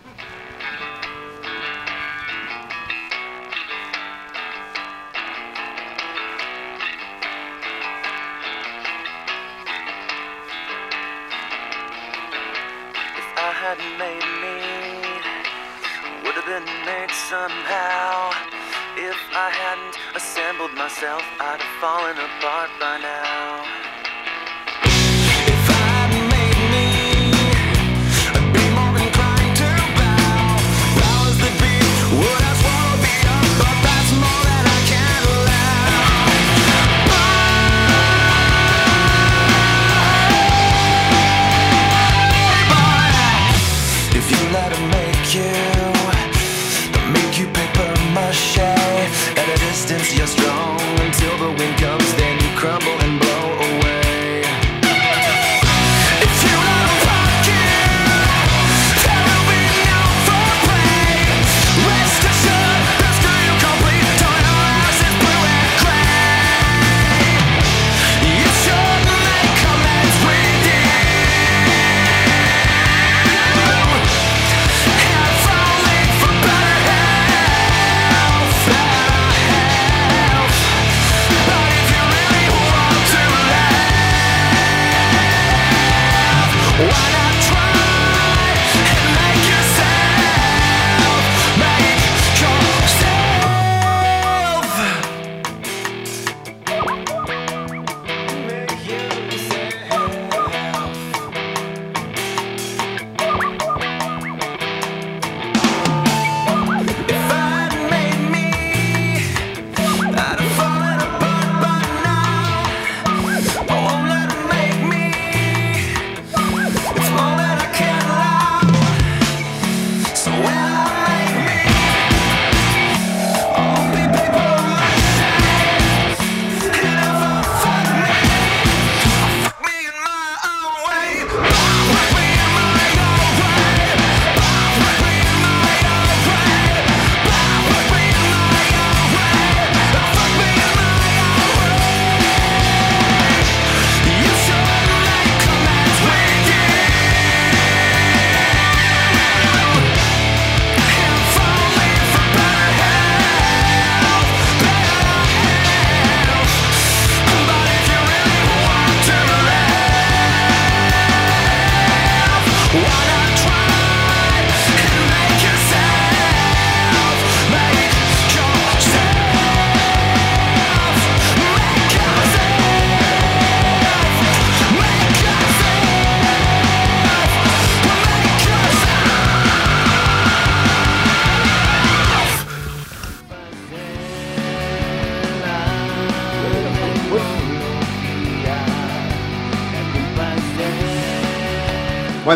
[21.12, 23.61] Myself, I'd have fallen apart by now.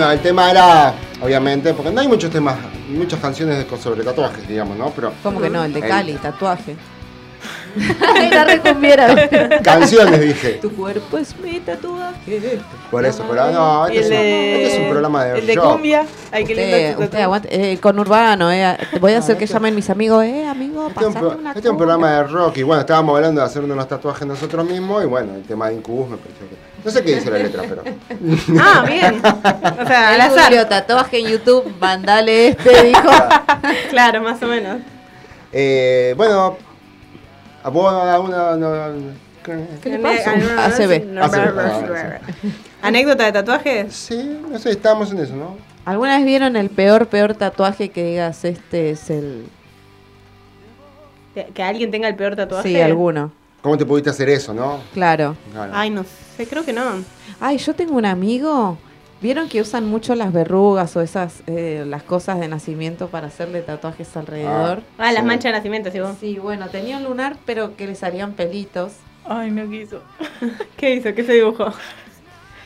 [0.06, 2.56] Bueno, el tema era, obviamente, porque no hay muchos temas
[2.90, 4.92] muchas canciones sobre tatuajes, digamos, ¿no?
[4.92, 5.64] Pero ¿Cómo que no?
[5.64, 6.76] El de el- Cali, tatuaje.
[7.76, 9.60] La.
[9.64, 10.54] Canciones, dije.
[10.62, 12.60] Tu cuerpo es mi tatuaje.
[12.92, 15.48] Por eso, pero no, este, es, el un, de- este es un programa de El
[15.48, 16.06] de cumbia.
[16.32, 17.24] Ay, qué lindo Usted, tu usted tatuaje.
[17.24, 17.72] aguante.
[17.74, 18.78] Eh, con Urbano, eh.
[19.02, 21.50] Voy a hacer que llamen mis amigos, eh, amigo, Este es, un, pasame pro- una
[21.52, 24.66] este es un programa de rock y bueno, estábamos hablando de hacernos los tatuajes nosotros
[24.66, 26.75] mismos y bueno, el tema de Incubus me pareció que...
[26.86, 27.84] No sé qué dice la letra, pero...
[28.62, 29.16] Ah, bien.
[29.26, 30.46] O sea, al El azar.
[30.46, 33.02] Julio, tatuaje en YouTube, mandale este, dijo.
[33.90, 34.78] Claro, más o menos.
[35.52, 36.58] Eh, bueno,
[37.64, 38.56] a vos a una...
[38.56, 39.26] no-
[39.82, 40.32] ¿Qué le pasa?
[40.32, 41.18] ACB.
[41.20, 42.20] ACB, ah,
[42.82, 43.94] ¿Anécdota de tatuajes?
[43.96, 45.58] Sí, no sé, estábamos en eso, ¿no?
[45.86, 49.46] ¿Alguna vez vieron el peor, peor tatuaje que digas este es el.
[51.36, 52.70] Que- Que alguien tenga el peor tatuaje.
[52.70, 53.32] Sí, alguno.
[53.66, 54.80] ¿Cómo te pudiste hacer eso, no?
[54.94, 55.36] Claro.
[55.52, 55.72] Claro.
[55.74, 56.06] Ay, no
[56.38, 56.84] sé, creo que no.
[57.40, 58.78] Ay, yo tengo un amigo.
[59.22, 63.62] ¿Vieron que usan mucho las verrugas o esas eh, las cosas de nacimiento para hacerle
[63.64, 64.84] tatuajes alrededor?
[65.00, 66.12] Ah, las manchas de nacimiento, sí, vos.
[66.20, 68.92] Sí, bueno, tenía un lunar, pero que le salían pelitos.
[69.28, 70.00] Ay, no quiso.
[70.78, 71.16] ¿Qué hizo?
[71.16, 71.74] ¿Qué se dibujó?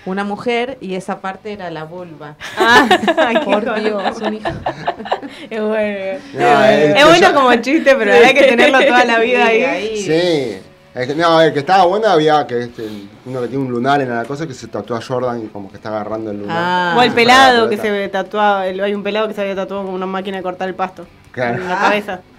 [0.05, 2.35] Una mujer y esa parte era la vulva.
[2.57, 2.89] Ah,
[3.19, 3.83] ay, Por joder.
[3.83, 4.49] Dios, un hijo.
[5.49, 6.19] Es bueno.
[6.33, 9.97] No, Es bueno yo- como chiste, pero hay que tenerlo toda la vida Sí, ahí.
[9.97, 10.68] Sí.
[10.93, 12.87] Que, no, el que estaba bueno había que este,
[13.25, 15.69] uno que tiene un lunar en la cosa que se tatuó a Jordan y como
[15.69, 16.57] que está agarrando el lunar.
[16.59, 16.95] Ah.
[16.97, 19.85] O el pelado la que se tatuaba, el- hay un pelado que se había tatuado
[19.85, 21.61] con una máquina de cortar el pasto Claro.
[21.61, 22.21] en la cabeza.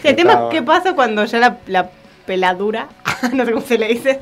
[0.00, 1.90] Sí, el tema es qué pasa cuando ya la, la
[2.24, 2.86] peladura,
[3.32, 4.20] no sé cómo se le dice,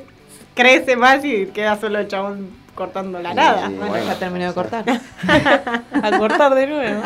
[0.55, 3.67] crece más y queda solo el chabón cortando la nada.
[3.69, 4.85] Sí, Bueno, bueno, ya terminó de cortar.
[6.03, 7.03] A cortar de nuevo.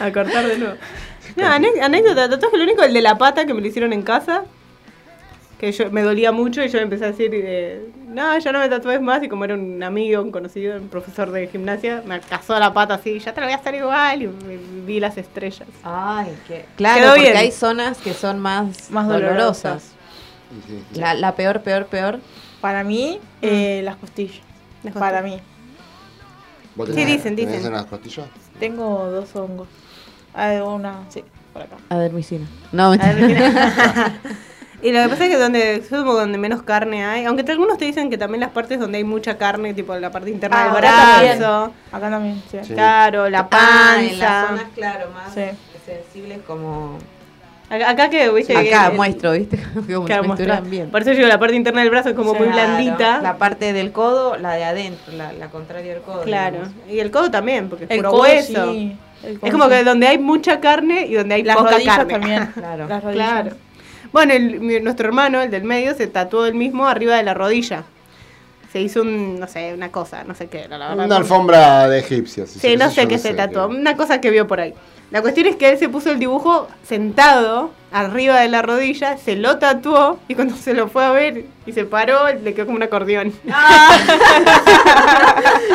[0.00, 0.74] A cortar de nuevo.
[1.36, 4.44] No, anécdota tatuaje, lo único el de la pata que me lo hicieron en casa.
[5.58, 8.68] Que yo me dolía mucho y yo empecé a decir, eh, no, ya no me
[8.68, 9.22] tatúes más.
[9.24, 12.94] Y como era un amigo, un conocido, un profesor de gimnasia, me casó la pata
[12.94, 14.22] así, ya te la voy a hacer igual.
[14.22, 14.56] Y me-
[14.86, 15.66] vi las estrellas.
[15.82, 16.64] Ay, qué.
[16.76, 17.36] Claro, Quedó porque bien.
[17.36, 19.32] hay zonas que son más, Más dolorosas.
[19.32, 19.82] dolorosas.
[19.82, 21.00] Sí, sí, sí.
[21.00, 22.20] La, la peor, peor, peor.
[22.60, 24.40] Para mí, eh, las costillas.
[24.84, 25.38] Las Para mí.
[26.76, 27.66] ¿Vos Sí, tenés- dicen, tenés dicen.
[27.66, 28.28] en las costillas?
[28.60, 29.66] Tengo dos hongos.
[30.34, 31.76] Ah, una, sí, por acá.
[31.88, 32.46] Adermicina.
[32.70, 34.20] No, mentira.
[34.82, 37.84] y lo que pasa es que donde, donde menos carne hay, aunque te- algunos te
[37.84, 40.84] dicen que también las partes donde hay mucha carne, tipo la parte interna Ah, del
[40.84, 41.38] acá también.
[41.38, 42.58] brazo, Acá también, sí.
[42.62, 42.74] Sí.
[42.74, 44.46] claro, la Ah, en las panza.
[44.48, 45.40] zonas, claro, más Sí.
[45.84, 46.98] sensibles como...
[47.70, 49.58] Acá, acá que, viste, Acá que- muestro, ¿viste?
[49.92, 50.88] Como Claro, bien.
[50.90, 53.20] Por eso digo, la parte interna del brazo es como muy blandita.
[53.20, 56.22] La parte del codo, la de adentro, la, la contraria del codo.
[56.22, 56.56] Claro.
[56.60, 56.74] digamos.
[56.88, 58.72] Y el codo también, porque es El puro codo, hueso.
[58.72, 58.96] sí.
[59.22, 62.10] El Es como que donde hay mucha carne y donde hay Las poca carne.
[62.14, 62.46] también.
[62.54, 62.88] Claro.
[62.88, 63.30] Las rodillas.
[63.32, 63.50] Claro.
[64.12, 67.34] Bueno, el- mi- nuestro hermano, el del medio, se tatuó el mismo arriba de la
[67.34, 67.84] rodilla.
[68.72, 71.06] Se hizo un, no sé, una cosa, no sé qué era, la verdad.
[71.06, 72.50] Una alfombra de egipcios.
[72.50, 73.66] Sí, no sé qué se tatuó.
[73.68, 74.74] Una cosa que vio por ahí.
[75.10, 79.36] La cuestión es que él se puso el dibujo sentado arriba de la rodilla, se
[79.36, 82.76] lo tatuó y cuando se lo fue a ver y se paró, le quedó como
[82.76, 83.32] un acordeón.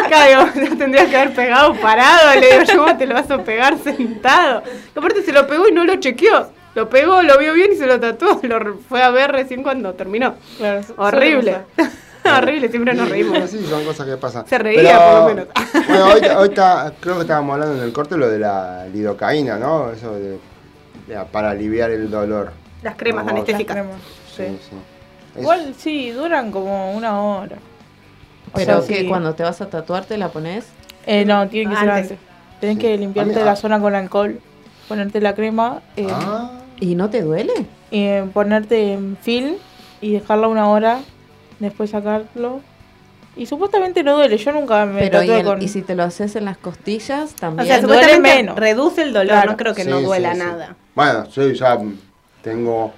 [0.08, 2.40] claro, digo, lo tendrías que haber pegado parado.
[2.40, 4.64] Le digo, ¿cómo te lo vas a pegar sentado?
[4.96, 6.50] Aparte se lo pegó y no lo chequeó.
[6.76, 8.40] Lo pegó, lo vio bien y se lo tatuó.
[8.44, 10.36] Lo re- fue a ver recién cuando terminó.
[10.58, 11.58] Claro, Horrible.
[12.26, 13.50] Horrible, siempre nos reímos.
[13.50, 14.48] Sí, son cosas que pasan.
[14.48, 15.48] Se reía, por lo menos.
[15.88, 19.58] bueno, hoy, hoy está- creo que estábamos hablando en el corte lo de la lidocaína,
[19.58, 19.92] ¿no?
[19.92, 20.40] Eso de,
[21.08, 22.54] de- para aliviar el dolor.
[22.82, 23.76] Las cremas anestésicas.
[23.76, 24.02] Las cremas,
[24.36, 24.58] Sí, sí.
[24.70, 24.76] sí.
[25.36, 27.58] Es- Igual sí, duran como una hora.
[28.56, 29.08] Pero sea, que sí.
[29.08, 30.66] cuando te vas a tatuar te la pones.
[31.06, 32.18] Eh, no, tiene que ser Antes.
[32.62, 32.82] Tenés Sí.
[32.82, 33.56] que limpiarte mí- la ah.
[33.58, 34.40] zona con alcohol,
[34.88, 37.54] ponerte la crema, eh, Ah, ¿Y no te duele?
[37.92, 39.54] eh, ponerte en film
[40.02, 41.00] y dejarla una hora,
[41.60, 42.62] después sacarlo.
[43.36, 45.62] Y supuestamente no duele, yo nunca me Pero ¿y, tatué el- con...
[45.62, 47.68] y si te lo haces en las costillas O también.
[47.68, 48.56] sea, duele supuestamente menos.
[48.60, 49.52] reduce el dolor, Claro.
[49.52, 50.40] no creo que Sí, no duela sí.
[50.40, 50.76] nada.
[50.96, 51.78] Bueno, sí, ya
[52.42, 52.92] tengo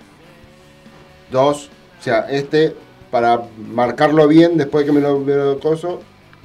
[1.31, 1.69] dos.
[1.99, 2.75] O sea, este,
[3.11, 6.01] para marcarlo bien, después que me lo, me lo coso,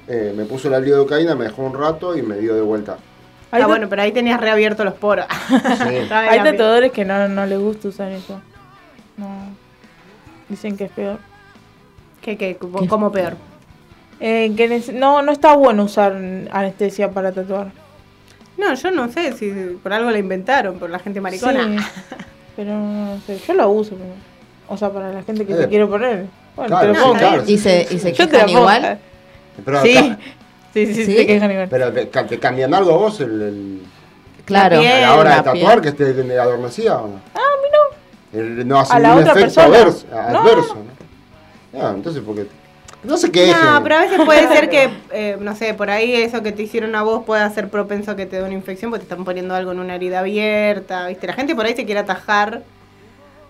[0.08, 2.98] eh, me puso la lidocaína, me dejó un rato y me dio de vuelta.
[3.52, 5.26] Hay, ah, bueno, pero ahí tenías reabierto los poros.
[5.48, 5.54] Sí.
[6.10, 8.40] Hay tatuadores que no, no les gusta usar eso.
[9.16, 9.26] No.
[10.48, 11.18] Dicen que es peor.
[12.22, 13.36] ¿Qué, qué, cómo- ¿Cómo peor?
[14.20, 16.12] Eh, que no, no está bueno usar
[16.52, 17.72] anestesia para tatuar.
[18.58, 19.50] No, yo no sé si
[19.82, 21.64] por algo la inventaron, por la gente maricona.
[21.64, 21.86] Sí,
[22.56, 23.96] pero no sé, yo lo uso.
[23.96, 24.14] pero-
[24.68, 26.26] o sea, para la gente que Eh, se quiere poner.
[26.54, 27.18] Bueno, claro, te lo sí, pongo.
[27.18, 28.98] claro, ¿Y se, y se quejan igual?
[29.64, 30.14] Pero, Sí.
[30.72, 31.26] Sí, sí, sí, ¿Sí?
[31.26, 31.68] te igual.
[31.70, 33.82] pero te cambian algo vos el, el-
[34.44, 34.76] Claro.
[34.76, 34.92] La piel.
[34.92, 35.94] a la hora de la tatuar piel.
[35.96, 37.20] que esté adormecida o no?
[37.34, 38.38] Ah, a mí no.
[38.40, 39.76] El- no hace A la ningún otra efecto persona.
[39.78, 40.06] adverso.
[40.10, 40.40] No.
[40.40, 40.74] adverso,
[41.72, 41.80] ¿no?
[41.82, 42.46] Ah, entonces porque
[43.02, 43.56] No se quejen.
[43.64, 46.62] No, pero a veces puede ser que, eh, no sé, por ahí eso que te
[46.62, 49.24] hicieron a vos pueda ser propenso a que te dé una infección porque te están
[49.24, 51.26] poniendo algo en una herida abierta, ¿viste?
[51.26, 52.62] La gente por ahí se quiere atajar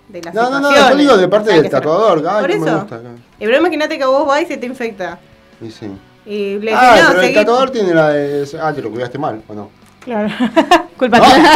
[0.08, 2.18] de las No, no, no, yo digo de parte del que tatuador.
[2.28, 2.80] Ay, Por no me eso.
[2.80, 3.08] gusta acá.
[3.38, 5.18] Y pero imagínate que vos vas y se te infecta.
[5.62, 5.90] Y sí.
[6.26, 8.46] Y le Ah, no, pero el tatuador tiene la de.
[8.60, 9.70] Ah, te lo cuidaste mal, ¿o no?
[10.00, 10.28] Claro.
[10.98, 11.24] Culpa No.
[11.24, 11.50] tuya.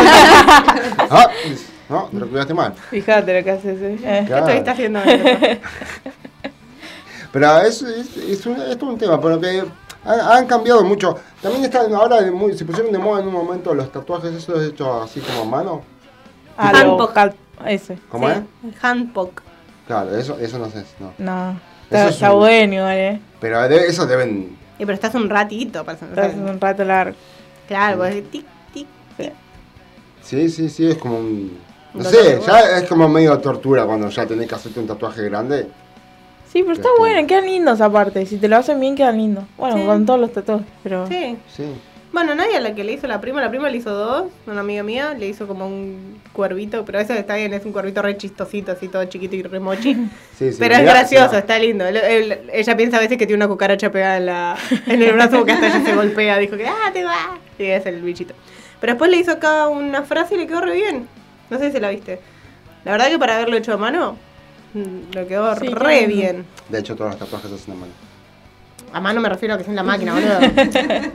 [1.11, 1.29] Ah,
[1.89, 2.73] no, te lo cuidaste mal.
[2.91, 3.79] Fíjate lo que haces.
[3.83, 4.25] ¿eh?
[4.27, 4.47] Claro.
[4.47, 5.01] ¿Qué haciendo?
[7.33, 9.65] Pero es, es, es, un, es todo un tema, porque
[10.05, 11.19] han, han cambiado mucho.
[11.43, 14.63] También están ahora, de muy- se pusieron de moda en un momento los tatuajes esos
[14.63, 15.83] hechos así como a mano.
[16.57, 16.73] Ah,
[17.13, 17.35] cal-
[17.67, 17.99] ese.
[18.09, 18.35] ¿Cómo Sí,
[18.69, 18.85] es?
[18.85, 19.43] Handpoke.
[19.87, 20.85] Claro, eso, eso no sé.
[21.01, 21.13] No.
[21.19, 21.61] No.
[21.91, 23.21] Eso Está, es está un- bueno igual, eh.
[23.41, 24.57] Pero de, eso deben.
[24.79, 27.17] Y pero estás un ratito para Estás un rato largo.
[27.69, 28.87] Claro, pues tic, tic.
[30.23, 31.59] Sí, sí, sí, es como un.
[31.93, 35.23] No Un sé, ya es como medio tortura cuando ya tenés que hacerte un tatuaje
[35.25, 35.69] grande.
[36.51, 38.25] Sí, pero está bueno, quedan lindos aparte.
[38.27, 39.45] Si te lo hacen bien, quedan lindos.
[39.57, 39.85] Bueno, Sí.
[39.85, 41.07] con todos los tatuajes, pero.
[41.07, 41.37] Sí.
[41.55, 41.65] Sí.
[42.15, 44.61] Bueno, nadie a la que le hizo la prima, la prima le hizo dos, una
[44.61, 48.17] amiga mía le hizo como un cuervito, pero eso está bien, es un cuervito re
[48.17, 49.95] chistosito, así todo chiquito y remochi.
[50.39, 51.85] Sí, sí, pero es gracioso, está lindo.
[51.85, 54.57] Él- él- ella piensa a veces que tiene una cucaracha pegada en, la,
[54.87, 57.37] en el brazo porque hasta ella se golpea, dijo que, ah, te va.
[57.59, 58.35] Y es el bichito.
[58.81, 61.09] Pero después le hizo acá una frase y le quedó re bien.
[61.51, 62.21] No sé si la viste.
[62.85, 64.17] La verdad que para haberlo hecho a mano,
[64.75, 66.47] mm, le quedó Sí, re bien.
[66.69, 67.93] De hecho, todos los tatuajes hacen a mano.
[68.95, 70.39] A mano me refiero a que es en la máquina, boludo.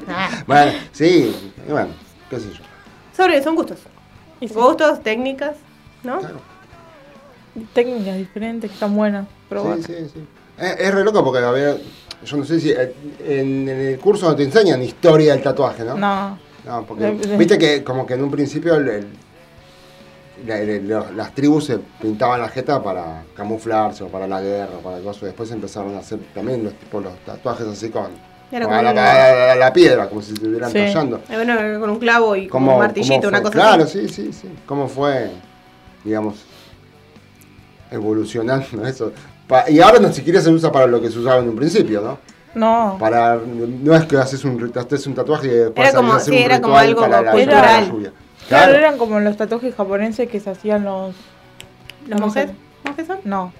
[0.09, 0.43] Ah.
[0.45, 1.33] Bueno, sí,
[1.67, 1.89] y bueno,
[2.29, 2.59] qué sé yo.
[3.15, 3.79] Sobre, son gustos.
[4.41, 5.55] Gustos, técnicas,
[6.03, 6.19] ¿no?
[7.73, 9.27] Técnicas diferentes que están buenas.
[9.47, 9.77] Probar.
[9.77, 10.27] Sí, sí, sí.
[10.57, 11.81] Es, es re loco porque, a ver,
[12.25, 12.93] yo no sé si eh,
[13.25, 15.95] en, en el curso no te enseñan historia del tatuaje, ¿no?
[15.97, 16.37] No.
[16.65, 19.07] No, porque viste que como que en un principio el-
[20.45, 25.23] las tribus se pintaban la jeta para camuflarse o para la guerra o para cosas.
[25.23, 28.07] Después empezaron a hacer también los, tipo, los tatuajes así con,
[28.51, 30.77] Era con como la, la- la- la piedra, como si se estuvieran Sí.
[30.79, 31.17] tallando.
[31.29, 34.07] Eh, bueno, con un clavo y como ¿Cómo- un martillito, una cosa Claro, así.
[34.07, 34.49] sí, sí, sí.
[34.65, 35.31] ¿Cómo fue,
[36.03, 36.35] digamos,
[37.91, 39.11] evolucionando eso?
[39.47, 42.01] Pa- y ahora ni siquiera se usa para lo que se usaba en un principio,
[42.01, 42.17] ¿no?
[42.55, 42.97] No.
[42.99, 46.39] Para, no es que haces un, haces un tatuaje y después Era como- hacer sí,
[46.39, 47.61] un era como ritual algo para cultural.
[47.63, 48.13] la lluvia.
[48.49, 48.77] Claro, Claro.
[48.79, 51.15] eran como los tatuajes japoneses que se hacían los.
[52.07, 52.49] ¿Los monjes?
[52.83, 53.19] ¿Monjes son?
[53.23, 53.53] No.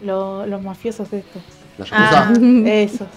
[0.00, 1.42] Lo- los mafiosos estos.
[1.78, 2.32] ¿Los Ah.
[2.66, 3.08] Esos.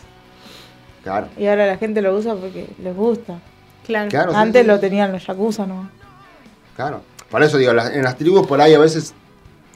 [1.04, 1.28] Claro.
[1.38, 3.36] Y ahora la gente lo usa porque les gusta.
[3.86, 4.36] Claro.
[4.36, 4.68] Antes sí.
[4.68, 5.90] lo tenían los yakuza, ¿no?
[6.76, 7.02] Claro.
[7.32, 9.14] Por eso digo, en las tribus por ahí a veces,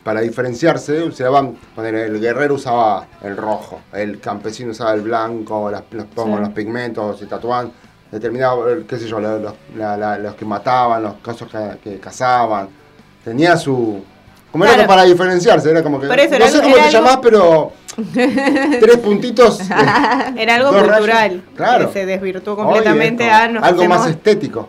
[0.04, 5.84] para diferenciarse, usaban, poner, el guerrero usaba el rojo, el campesino usaba el blanco, las,
[5.92, 6.42] los, pongo Sí.
[6.42, 7.72] los pigmentos, se tatuaban,
[8.14, 11.78] determinado, eh, qué sé yo, los, los- la- la- los que mataban, los casos que,
[11.84, 12.70] que cazaban.
[13.24, 14.04] Tenía su...
[14.52, 16.08] Como era para diferenciarse, era como que...
[16.08, 17.72] Por eso no era sé cómo te algo- llamás, pero...
[18.14, 19.60] tres puntitos.
[19.62, 19.66] eh,
[20.38, 21.44] Era algo cultural.
[21.56, 21.88] Claro.
[21.88, 24.68] Que se desvirtuó completamente a nos Algo más estético.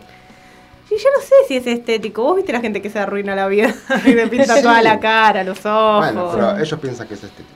[0.89, 2.23] Sí, yo no sé si es estético.
[2.23, 3.73] Vos viste la gente que se arruina la vida
[4.05, 4.61] y le pinta Sí.
[4.61, 6.05] toda la cara, los ojos.
[6.13, 7.49] Bueno, pero ellos piensan que es estético.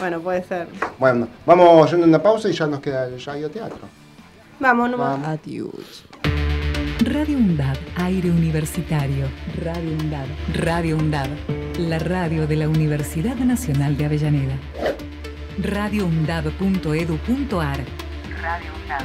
[0.00, 0.66] Bueno, puede ser.
[0.98, 3.78] Bueno, vamos yendo a una pausa y ya nos queda el radio teatro.
[4.64, 5.20] Vamos, nomás.
[5.26, 6.04] Adiós.
[7.00, 9.28] Radio UNDAB, aire universitario.
[9.62, 10.26] Radio UNDAB.
[10.54, 11.28] Radio UNDAB,
[11.80, 14.58] la radio de la Universidad Nacional de Avellaneda.
[15.58, 17.84] radioundab.edu.ar
[18.40, 19.04] Radio UNDAB.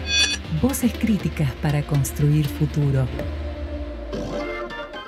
[0.62, 3.06] Voces críticas para construir futuro.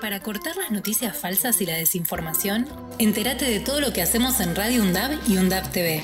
[0.02, 2.68] Para cortar las noticias falsas y la desinformación,
[2.99, 6.04] entérate de todo lo que hacemos en Radio UNDAB y UNDAB TV.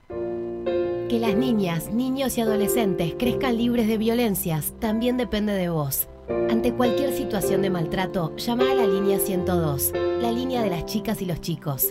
[1.11, 6.07] Que las niñas, niños y adolescentes crezcan libres de violencias también depende de vos.
[6.49, 9.91] Ante cualquier situación de maltrato, llama a la línea 102,
[10.21, 11.87] la línea de las chicas y los chicos.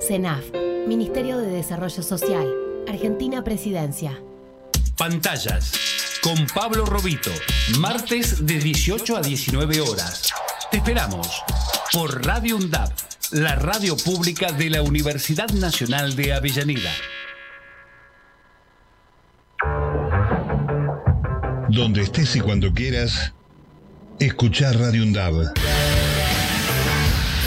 [0.00, 0.44] CENAF,
[0.86, 2.46] Ministerio de Desarrollo Social,
[2.86, 4.22] Argentina Presidencia.
[4.96, 5.72] Pantallas,
[6.22, 7.32] con Pablo Robito,
[7.80, 10.32] martes de 18 a 19 horas.
[10.70, 11.42] Te esperamos
[11.92, 12.92] por Radio UNDAP,
[13.32, 16.92] la radio pública de la Universidad Nacional de Avellaneda.
[21.70, 23.32] Donde estés y cuando quieras,
[24.18, 25.52] escuchar Radio UNDAB.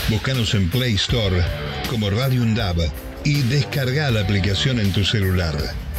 [0.08, 1.44] Búscanos en Play Store
[1.90, 2.90] como Radio UNDAB
[3.26, 5.54] y descarga la aplicación en tu celular.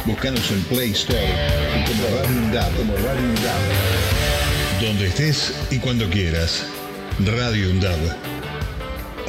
[0.07, 1.19] Búscanos en Play Store
[1.85, 2.71] como Radio.
[2.75, 3.61] Como Radio UNDAB.
[4.81, 6.65] Donde estés y cuando quieras.
[7.23, 7.99] Radio UNDAB.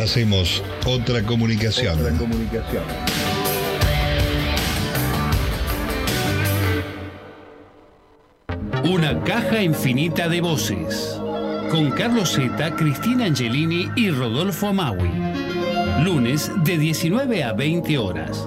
[0.02, 2.00] Hacemos otra comunicación.
[2.00, 3.25] Otra comunicación.
[8.88, 11.20] Una caja infinita de voces.
[11.72, 15.10] Con Carlos Zeta, Cristina Angelini y Rodolfo Amaui.
[16.04, 18.46] Lunes de 19 a 20 horas.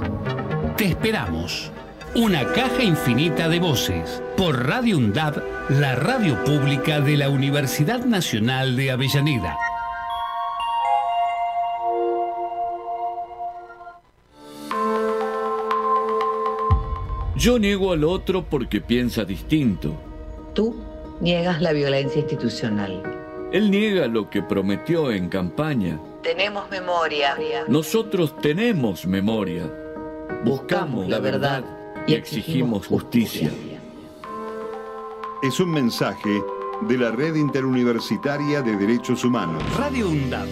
[0.77, 1.73] Te esperamos.
[2.15, 4.23] Una caja infinita de voces.
[4.37, 9.57] Por Radio UNDAB, la radio pública de la Universidad Nacional de Avellaneda.
[17.35, 20.08] Yo niego al otro porque piensa distinto.
[20.59, 20.75] Tú
[21.21, 23.01] niegas la violencia institucional.
[23.53, 25.97] Él niega lo que prometió en campaña.
[26.21, 27.37] Tenemos memoria.
[27.69, 29.73] Nosotros tenemos memoria.
[30.43, 31.63] Buscamos la verdad
[32.05, 33.49] y exigimos justicia.
[35.41, 36.43] Es un mensaje
[36.89, 39.63] de la Red Interuniversitaria de Derechos Humanos.
[39.77, 40.49] Radio UNDAP.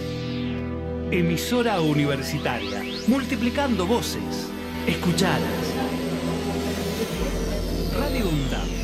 [1.10, 2.82] Emisora universitaria.
[3.08, 4.50] Multiplicando voces.
[4.86, 5.74] Escuchadas.
[8.00, 8.77] Radio UNDAP.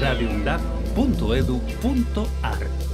[0.00, 2.84] radioundap.edu.ar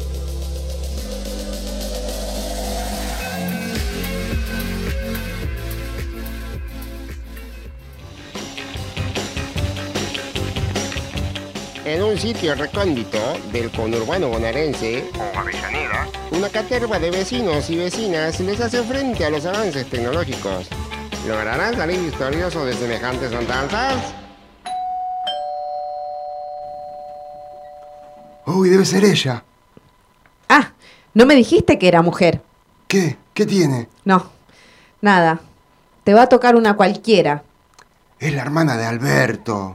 [11.90, 13.18] En un sitio recóndito
[13.50, 19.30] del conurbano bonaerense, o Avellaneda, una caterva de vecinos y vecinas les hace frente a
[19.30, 20.68] los avances tecnológicos.
[21.26, 24.14] ¿Lograrán salir victoriosos de semejantes andanzas?
[28.50, 29.44] Uy, debe ser ella.
[30.48, 30.72] Ah,
[31.14, 32.42] no me dijiste que era mujer.
[32.88, 33.16] ¿Qué?
[33.32, 33.88] ¿Qué tiene?
[34.04, 34.30] No,
[35.00, 35.40] nada.
[36.04, 37.44] Te va a tocar una cualquiera.
[38.18, 39.74] Es la hermana de Alberto.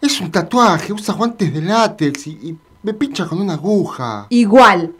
[0.00, 4.26] Es un tatuaje, usa guantes de látex y, y me pincha con una aguja.
[4.30, 4.92] Igual.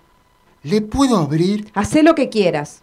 [0.63, 1.71] ¿Le puedo abrir?
[1.75, 2.81] Hacé lo que quieras.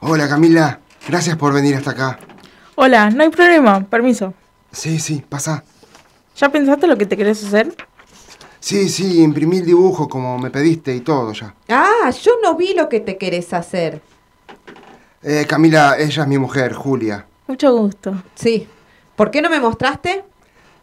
[0.00, 2.18] Hola Camila, gracias por venir hasta acá.
[2.74, 4.34] Hola, no hay problema, permiso.
[4.72, 5.62] Sí, sí, pasa.
[6.36, 7.74] ¿Ya pensaste lo que te querés hacer?
[8.60, 11.54] Sí, sí, imprimí el dibujo como me pediste y todo ya.
[11.68, 14.00] Ah, yo no vi lo que te querés hacer.
[15.22, 17.26] Eh, Camila, ella es mi mujer, Julia.
[17.46, 18.14] Mucho gusto.
[18.34, 18.68] Sí.
[19.16, 20.24] ¿Por qué no me mostraste?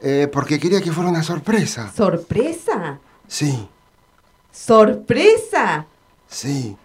[0.02, 1.91] Eh, porque quería que fuera una sorpresa.
[1.95, 3.00] ¿Sorpresa?
[3.28, 3.68] Sí,
[4.52, 5.86] ¿Sorpresa?
[6.28, 6.76] sí,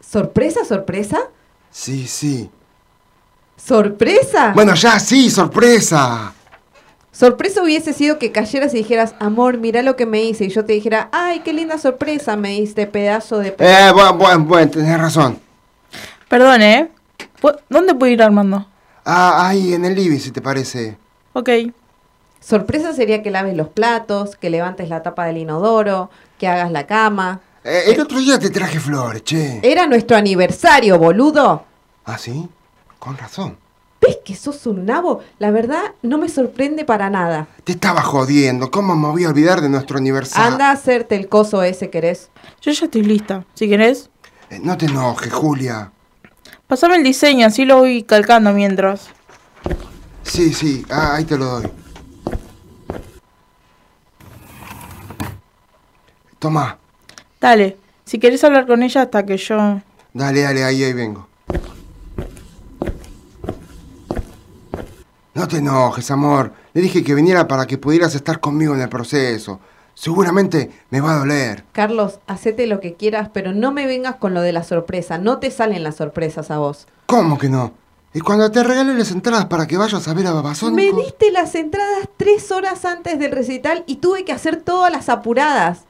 [0.00, 1.18] ¿Sorpresa, sorpresa?
[1.70, 2.48] sí, sí.
[3.56, 4.52] ¿Sorpresa?
[4.54, 6.32] Bueno, ya, sí, sorpresa.
[7.20, 10.44] Sorpresa hubiese sido que cayeras y dijeras, amor, mira lo que me hice.
[10.44, 13.56] Y yo te dijera, ay, qué linda sorpresa me diste, pedazo de...
[13.58, 15.38] Eh, bueno, bueno, bueno, tenés razón.
[16.28, 16.90] Perdón, ¿eh?
[17.40, 18.66] ¿Pu- ¿Dónde puedo ir Armando?
[19.06, 20.98] Ah, ahí en el living, si te parece.
[21.32, 21.48] Ok.
[22.38, 26.86] Sorpresa sería que laves los platos, que levantes la tapa del inodoro, que hagas la
[26.86, 27.40] cama.
[27.64, 29.60] Eh, el otro día te traje flores, che.
[29.62, 31.64] Era nuestro aniversario, boludo.
[32.04, 32.46] ¿Ah, sí?
[32.98, 33.56] Con razón.
[34.06, 35.20] ¿Ves que sos un nabo?
[35.38, 37.48] La verdad, no me sorprende para nada.
[37.64, 38.70] Te estaba jodiendo.
[38.70, 40.52] ¿Cómo me voy a olvidar de nuestro aniversario?
[40.52, 42.30] Anda a hacerte el coso ese, ¿querés?
[42.60, 43.44] Yo ya estoy lista.
[43.54, 44.10] Si querés,
[44.50, 45.90] Eh, no te enojes, Julia.
[46.68, 49.08] pasame el diseño, así lo voy calcando mientras.
[50.22, 51.68] Sí, sí, ah, ahí te lo doy.
[56.38, 56.78] Toma,
[57.40, 59.80] Dale, si querés hablar con ella hasta que yo...
[60.12, 61.26] dale, dale, ahí, ahí vengo.
[65.36, 66.54] No te enojes, amor.
[66.72, 69.60] Le dije que viniera para que pudieras estar conmigo en el proceso.
[69.92, 71.62] Seguramente me va a doler.
[71.72, 75.18] Carlos, hacete lo que quieras, pero no me vengas con lo de la sorpresa.
[75.18, 76.86] No te salen las sorpresas a vos.
[77.04, 77.74] ¿Cómo que no?
[78.14, 81.02] Y cuando te regalé las entradas para que vayas a ver a Me Babasónico...
[81.02, 85.80] diste las entradas tres horas antes del recital y tuve que hacer todas las apuradas.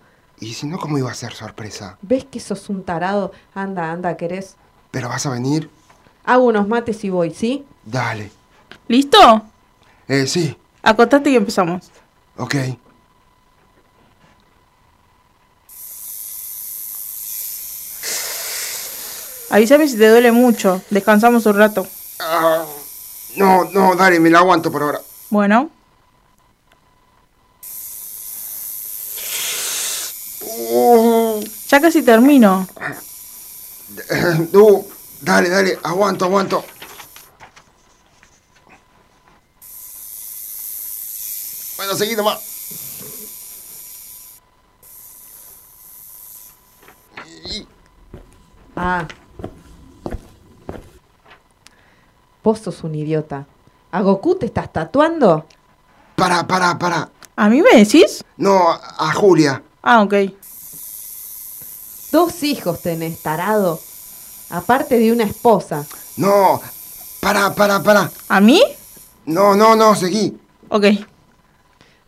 [0.40, 1.98] Y si no, ¿cómo iba a ser sorpresa?
[2.02, 3.30] ¿Ves que sos un tarado?
[3.54, 4.56] Anda, anda, ¿querés?
[4.90, 5.70] ¿Pero vas a venir?
[6.24, 7.64] Hago unos mates y voy, ¿sí?
[7.84, 8.32] Dale.
[8.88, 9.42] ¿Listo?
[10.08, 11.90] Eh, sí, Acotate y empezamos.
[12.36, 12.54] ok.
[19.50, 20.82] Avísame si te duele mucho.
[20.90, 21.86] Descansamos un rato.
[22.18, 22.64] Ah,
[23.36, 25.00] no, no, dale, me la aguanto por ahora.
[25.30, 25.70] Bueno.
[30.42, 32.66] Uh, Ya casi termino.
[34.52, 34.84] uh,
[35.20, 36.64] dale, dale, aguanto, aguanto.
[41.86, 42.40] Bueno, seguí nomás.
[48.74, 49.06] Ah.
[52.42, 53.46] Vos sos un idiota.
[53.92, 55.46] ¿A Goku te estás tatuando?
[56.16, 57.08] Para, para, para.
[57.36, 58.24] ¿A mí me decís?
[58.36, 59.62] No, a, a Julia.
[59.80, 60.14] Ah, ok.
[62.10, 63.78] Dos hijos tenés, tarado.
[64.50, 65.86] Aparte de una esposa.
[66.16, 66.60] No,
[67.20, 68.10] para, para, para.
[68.28, 68.60] ¿A mí?
[69.24, 70.36] No, no, no, seguí.
[70.68, 70.86] Ok.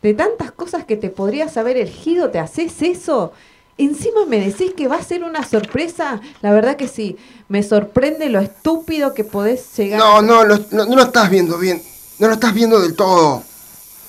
[0.02, 3.32] De tantas cosas que te podrías haber elegido, ¿te haces eso?
[3.78, 6.20] Encima me decís que va a ser una sorpresa.
[6.40, 7.16] La verdad que sí.
[7.48, 9.98] Me sorprende lo estúpido que podés llegar.
[10.00, 11.82] No, no, lo- no, no lo estás viendo bien.
[12.18, 13.42] No lo estás viendo del todo.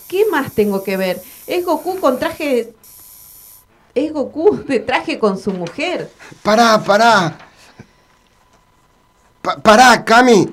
[0.07, 1.21] ¿Qué más tengo que ver?
[1.45, 2.73] Es Goku con traje.
[3.93, 6.11] Es Goku de traje con su mujer.
[6.43, 7.37] Pará, pará.
[9.41, 10.51] Pa- pará, Cami.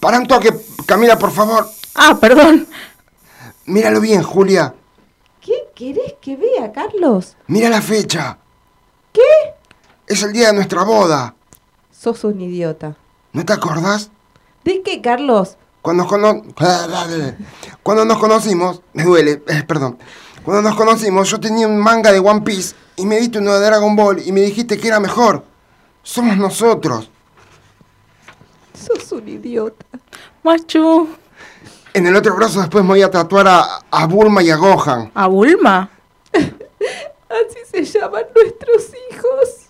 [0.00, 0.50] Pará un toque,
[0.86, 1.68] Camila, por favor.
[2.00, 2.66] Ah, perdón.
[3.66, 4.74] Míralo bien, Julia.
[5.40, 7.36] ¿Qué querés que vea, Carlos?
[7.48, 8.38] Mira la fecha.
[9.12, 9.20] ¿Qué?
[10.06, 11.34] Es el día de nuestra boda.
[11.90, 12.96] Sos un idiota.
[13.32, 14.10] ¿No te acordás?
[14.64, 15.56] ¿De qué, Carlos?
[15.82, 16.42] Cuando, cono-
[17.82, 19.98] Cuando nos conocimos, me duele, eh, perdón.
[20.44, 23.66] Cuando nos conocimos, yo tenía un manga de One Piece y me diste uno de
[23.66, 25.44] Dragon Ball y me dijiste que era mejor.
[26.02, 27.10] Somos nosotros.
[28.74, 29.84] Sos un idiota.
[30.42, 31.08] Machu.
[31.94, 35.10] En el otro brazo después me voy a tatuar a, a Bulma y a Gohan.
[35.14, 35.90] ¿A Bulma?
[36.32, 39.66] Así se llaman nuestros hijos.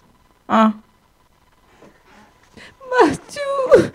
[0.48, 0.74] Ah.
[2.90, 3.92] Machu.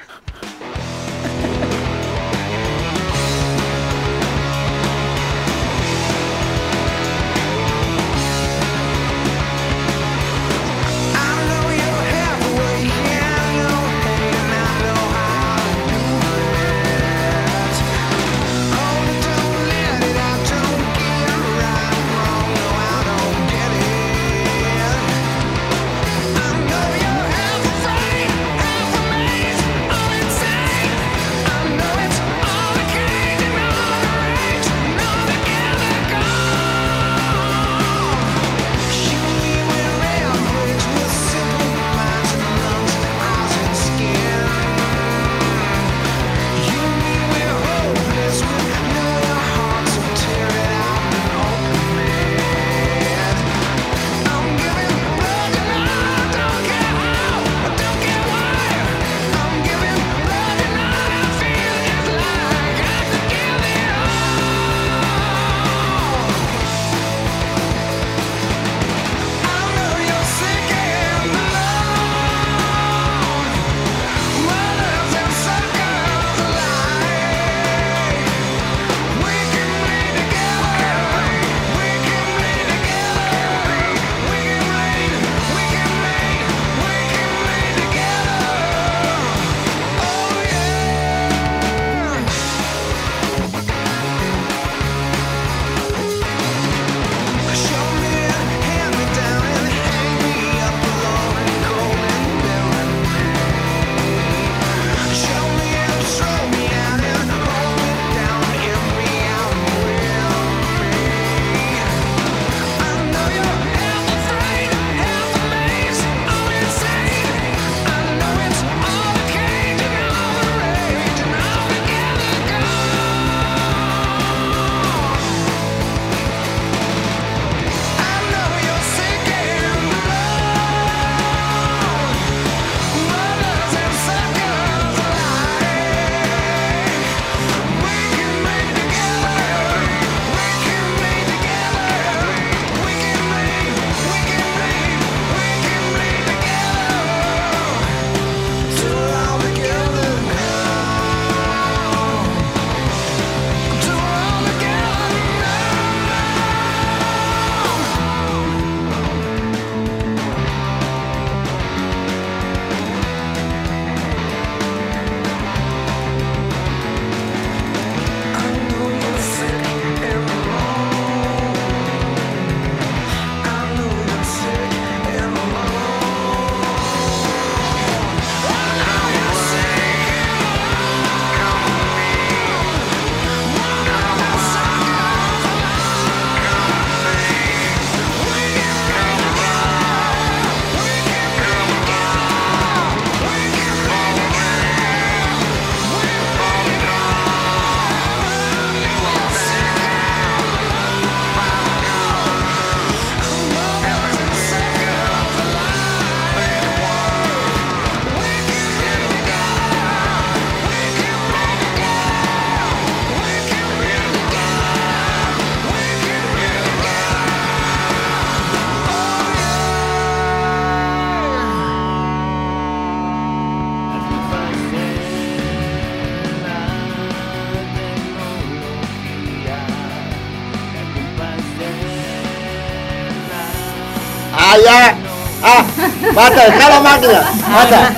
[236.15, 236.45] ¡Basta!
[236.45, 237.21] ¡Dejá la máquina!
[237.51, 237.91] ¡Basta!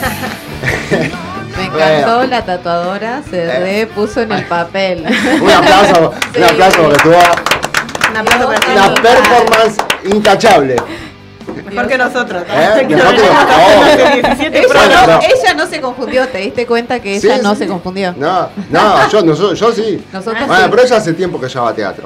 [1.57, 5.05] Me encantó la tatuadora, se repuso en el papel.
[5.41, 7.17] Un aplauso, un aplauso porque tuvo
[8.11, 9.01] Un aplauso para una ti.
[9.01, 10.75] performance intachable.
[11.65, 12.43] Mejor que nosotros.
[12.49, 12.85] ¿Eh?
[12.87, 13.99] Que Mejor que nosotros nosotros.
[13.99, 14.67] hace 17 Ella,
[15.05, 15.19] no, no.
[15.21, 17.59] ella no se confundió, ¿te diste cuenta que ella Sí, no sí.
[17.59, 18.13] se confundió?
[18.17, 20.03] No, no, yo, yo sí.
[20.11, 20.69] Nosotros bueno, sí.
[20.71, 22.03] pero ella hace tiempo que ya va a teatro.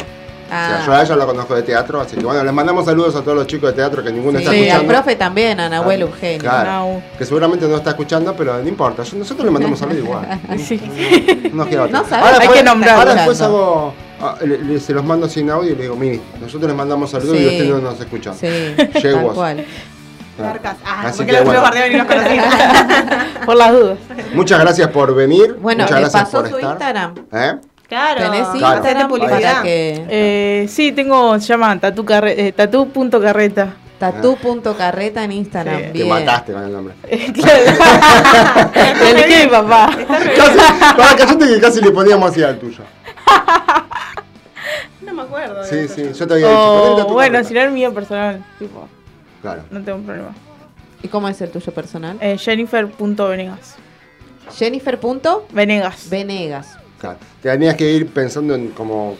[0.49, 0.67] O Ah.
[0.77, 3.21] sea, yo a ella la conozco de teatro, así que bueno, les mandamos saludos a
[3.21, 4.93] todos los chicos de teatro que ninguno está Sí, al escuchando.
[4.93, 6.39] profe también, a Nahuel Eugenio.
[6.39, 10.27] Claro, que seguramente no está escuchando, pero no importa, nosotros le mandamos saludos igual.
[11.53, 12.09] No, quiero No otro.
[12.09, 12.99] sabe, ahora hay después, que nombrarlo.
[13.01, 16.19] Ahora después hago, ah, le- le- se los mando sin audio y le digo, mire,
[16.41, 17.45] nosotros les mandamos saludos y Sí.
[17.45, 18.33] ustedes no nos escuchan.
[18.35, 18.47] Sí,
[19.01, 19.65] tal cual.
[20.41, 21.61] Ah, Así porque que bueno.
[21.61, 22.45] y conocían.
[23.45, 23.97] Por las dudas.
[24.33, 25.57] Muchas gracias por venir.
[25.61, 26.71] Bueno, muchas ¿le gracias pasó por su estar.
[26.71, 27.13] Instagram?
[27.33, 27.55] ¿Eh?
[27.89, 28.21] Claro.
[28.21, 28.75] ¿Tenés Claro.
[28.75, 29.51] Instagram Hacete publicidad.
[29.51, 30.05] para que...
[30.09, 33.73] Eh, sí, tengo, se llama tatu eh, tatu.carreta.
[33.97, 35.81] Tatu.carreta en Instagram.
[35.91, 35.99] Sí.
[35.99, 36.93] Te mataste con el nombre.
[37.09, 39.89] ¿El qué, papá?
[40.07, 40.57] Casi,
[40.95, 42.83] para callate que casi le poníamos así al tuyo.
[45.01, 45.63] No me acuerdo.
[45.63, 46.73] Sí, sí, yo te había dicho.
[46.73, 48.87] O, ponele tatu bueno, si no el mío personal, tipo,
[49.41, 49.63] Claro.
[49.71, 50.35] no tengo problema.
[51.01, 52.17] ¿Y cómo es el tuyo personal?
[52.21, 53.75] Eh, Jennifer.venegas.
[54.55, 54.99] Jennifer.
[54.99, 56.09] punto Venegas.
[56.09, 56.77] Venegas.
[56.99, 57.17] Claro.
[57.41, 59.15] Tenías que ir pensando en como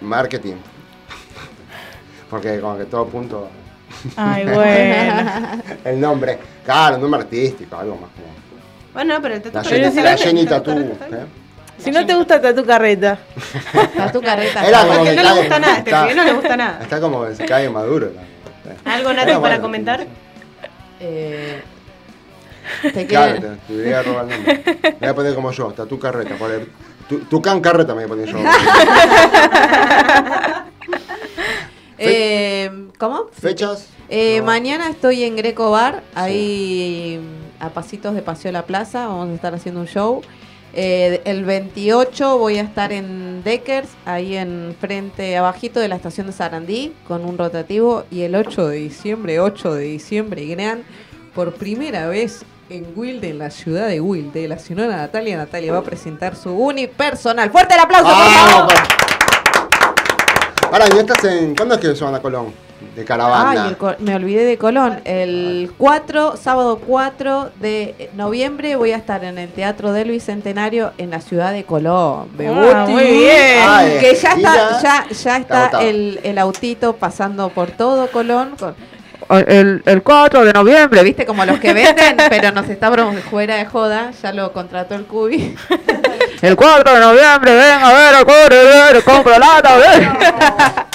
[0.00, 0.54] marketing.
[2.28, 3.48] Porque como que todo punto.
[4.16, 5.62] Ay, bueno.
[5.84, 6.38] el nombre.
[6.64, 8.28] Claro, un nombre artístico, algo más como.
[8.92, 10.16] Bueno, pero el tatu La, Jenny, está la.
[10.16, 11.14] Jenny Tatu Tatú.
[11.14, 11.26] ¿eh?
[11.78, 13.18] Si no te gusta tatu carreta.
[13.96, 14.66] Tatu carreta.
[14.66, 16.78] Era está como que No le gusta nada, este está- pibe no le gusta nada.
[16.82, 18.10] Está como que se cae maduro.
[18.14, 18.90] ¿no?
[18.92, 19.62] ¿Algo, Pero Nati, para bueno.
[19.62, 20.06] comentar?
[21.00, 21.62] Eh,
[22.82, 24.62] te Claro, te, te voy a robar el nombre.
[24.82, 26.34] Me voy a poner como yo, Tatú Carreta.
[26.36, 26.68] por el-
[27.28, 28.38] Tucán Carreta me voy a poner yo.
[32.02, 33.26] Eh, ¿Cómo?
[33.30, 33.88] ¿Fechas?
[34.08, 34.46] Eh, No.
[34.46, 39.34] Mañana estoy en Greco Bar, ahí mm, a pasitos de Paseo La Plaza, vamos a
[39.34, 40.22] estar haciendo un show.
[40.72, 46.26] Eh, el 28 voy a estar en Deckers, ahí en frente, abajito de la estación
[46.28, 48.04] de Sarandí, con un rotativo.
[48.10, 50.84] Y el 8 de diciembre, 8 de diciembre, Gran,
[51.34, 55.78] por primera vez en Wilde, en la ciudad de Wilde, la señora Natalia Natalia va
[55.78, 57.50] a presentar su unipersonal.
[57.50, 58.74] ¡Fuerte el aplauso, por favor!
[60.72, 61.56] Ahora, ¿no estás en.
[61.56, 62.52] ¿Cuándo es que se van a Colón?
[62.94, 63.64] De caravana.
[63.64, 65.00] Ay, el me olvidé de Colón.
[65.04, 71.10] El 4, sábado 4 de noviembre voy a estar en el Teatro del Bicentenario en
[71.10, 72.28] la ciudad de Colón.
[72.38, 72.92] Bebuti.
[72.92, 73.64] muy bien.
[73.68, 78.54] Ay, Que ya está, ya- ya, está el, el autito pasando por todo Colón.
[78.58, 78.74] con-
[79.28, 82.90] el, el 4 de noviembre, viste, como los que venden, pero nos está
[83.30, 85.54] fuera de joda, ya lo contrató el Cubi.
[86.42, 90.08] El 4 de noviembre, ven a ver, corre, compro lata, ven.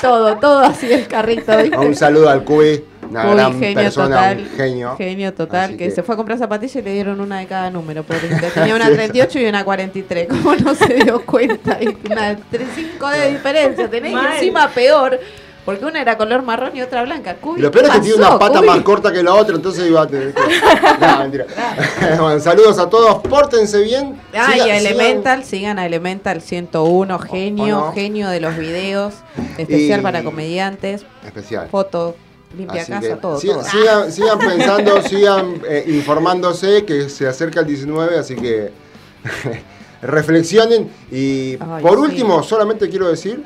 [0.01, 1.77] todo, todo así el carrito, ¿viste?
[1.77, 4.37] Un saludo al Cuy, una gran genio persona, total.
[4.39, 4.95] un genio.
[4.97, 7.69] Genio total, que, que- se fue a comprar zapatillas y le dieron una de cada
[7.69, 8.01] número.
[8.03, 10.27] Porque tenía una 38 y una 43.
[10.29, 11.77] ¿Cómo no se dio cuenta?
[11.79, 12.35] Y una
[12.75, 13.87] 5 de diferencia.
[13.87, 14.33] Tenés Mal.
[14.33, 15.19] encima peor.
[15.65, 17.37] Porque una era color marrón y otra blanca.
[17.37, 18.67] Cubi, Y lo peor es que tiene una pata Cubi?
[18.67, 20.41] más corta que la otra, entonces iba a tener que.
[21.01, 21.45] No, mentira.
[22.21, 24.19] bueno, saludos a todos, pórtense bien.
[24.33, 27.93] Ah, y a Elemental, sigan a Elemental 101, genio, ¿O no?
[27.93, 29.15] genio de los videos,
[29.57, 31.67] especial Y- para comediantes, Especial.
[31.69, 32.15] foto,
[32.55, 33.63] limpia Así casa, que todo, si- todo.
[33.63, 38.71] Sigan, sigan pensando, sigan eh, informándose que se acerca el 19, así que
[40.01, 40.89] reflexionen.
[41.11, 41.97] Y Ay, por sí.
[42.03, 43.43] último, solamente quiero decir,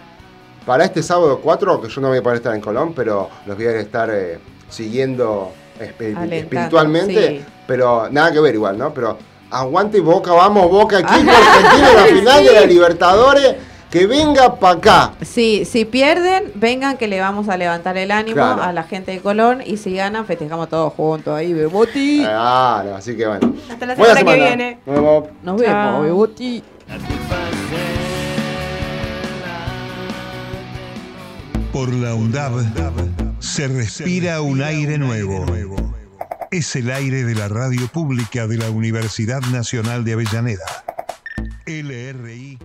[0.70, 3.58] para este sábado 4, que yo no voy a poder estar en Colón, pero los
[3.58, 4.38] voy a estar eh,
[4.70, 7.46] siguiendo Alentando, espiritualmente, sí.
[7.66, 8.94] pero nada que ver igual, ¿no?
[8.94, 9.18] Pero
[9.50, 13.56] aguante Boca, vamos Boca, equipo argentino en la final de la Libertadores,
[13.90, 15.14] que venga para acá.
[15.24, 18.62] Sí, si pierden, vengan que le vamos a levantar el ánimo Claro.
[18.62, 22.20] a la gente de Colón y si ganan, festejamos todos juntos ahí, Beboti.
[22.20, 23.56] Claro, así que bueno.
[23.72, 24.56] Hasta la Buena semana que semana.
[24.56, 24.80] viene.
[24.86, 25.24] Nos vemos.
[25.42, 26.64] Nos vemos, Beboti.
[31.72, 35.46] Por la UNDAB se respira un aire nuevo.
[36.52, 40.66] Es el aire de la radio pública de la Universidad Nacional de Avellaneda.
[41.68, 42.58] LRI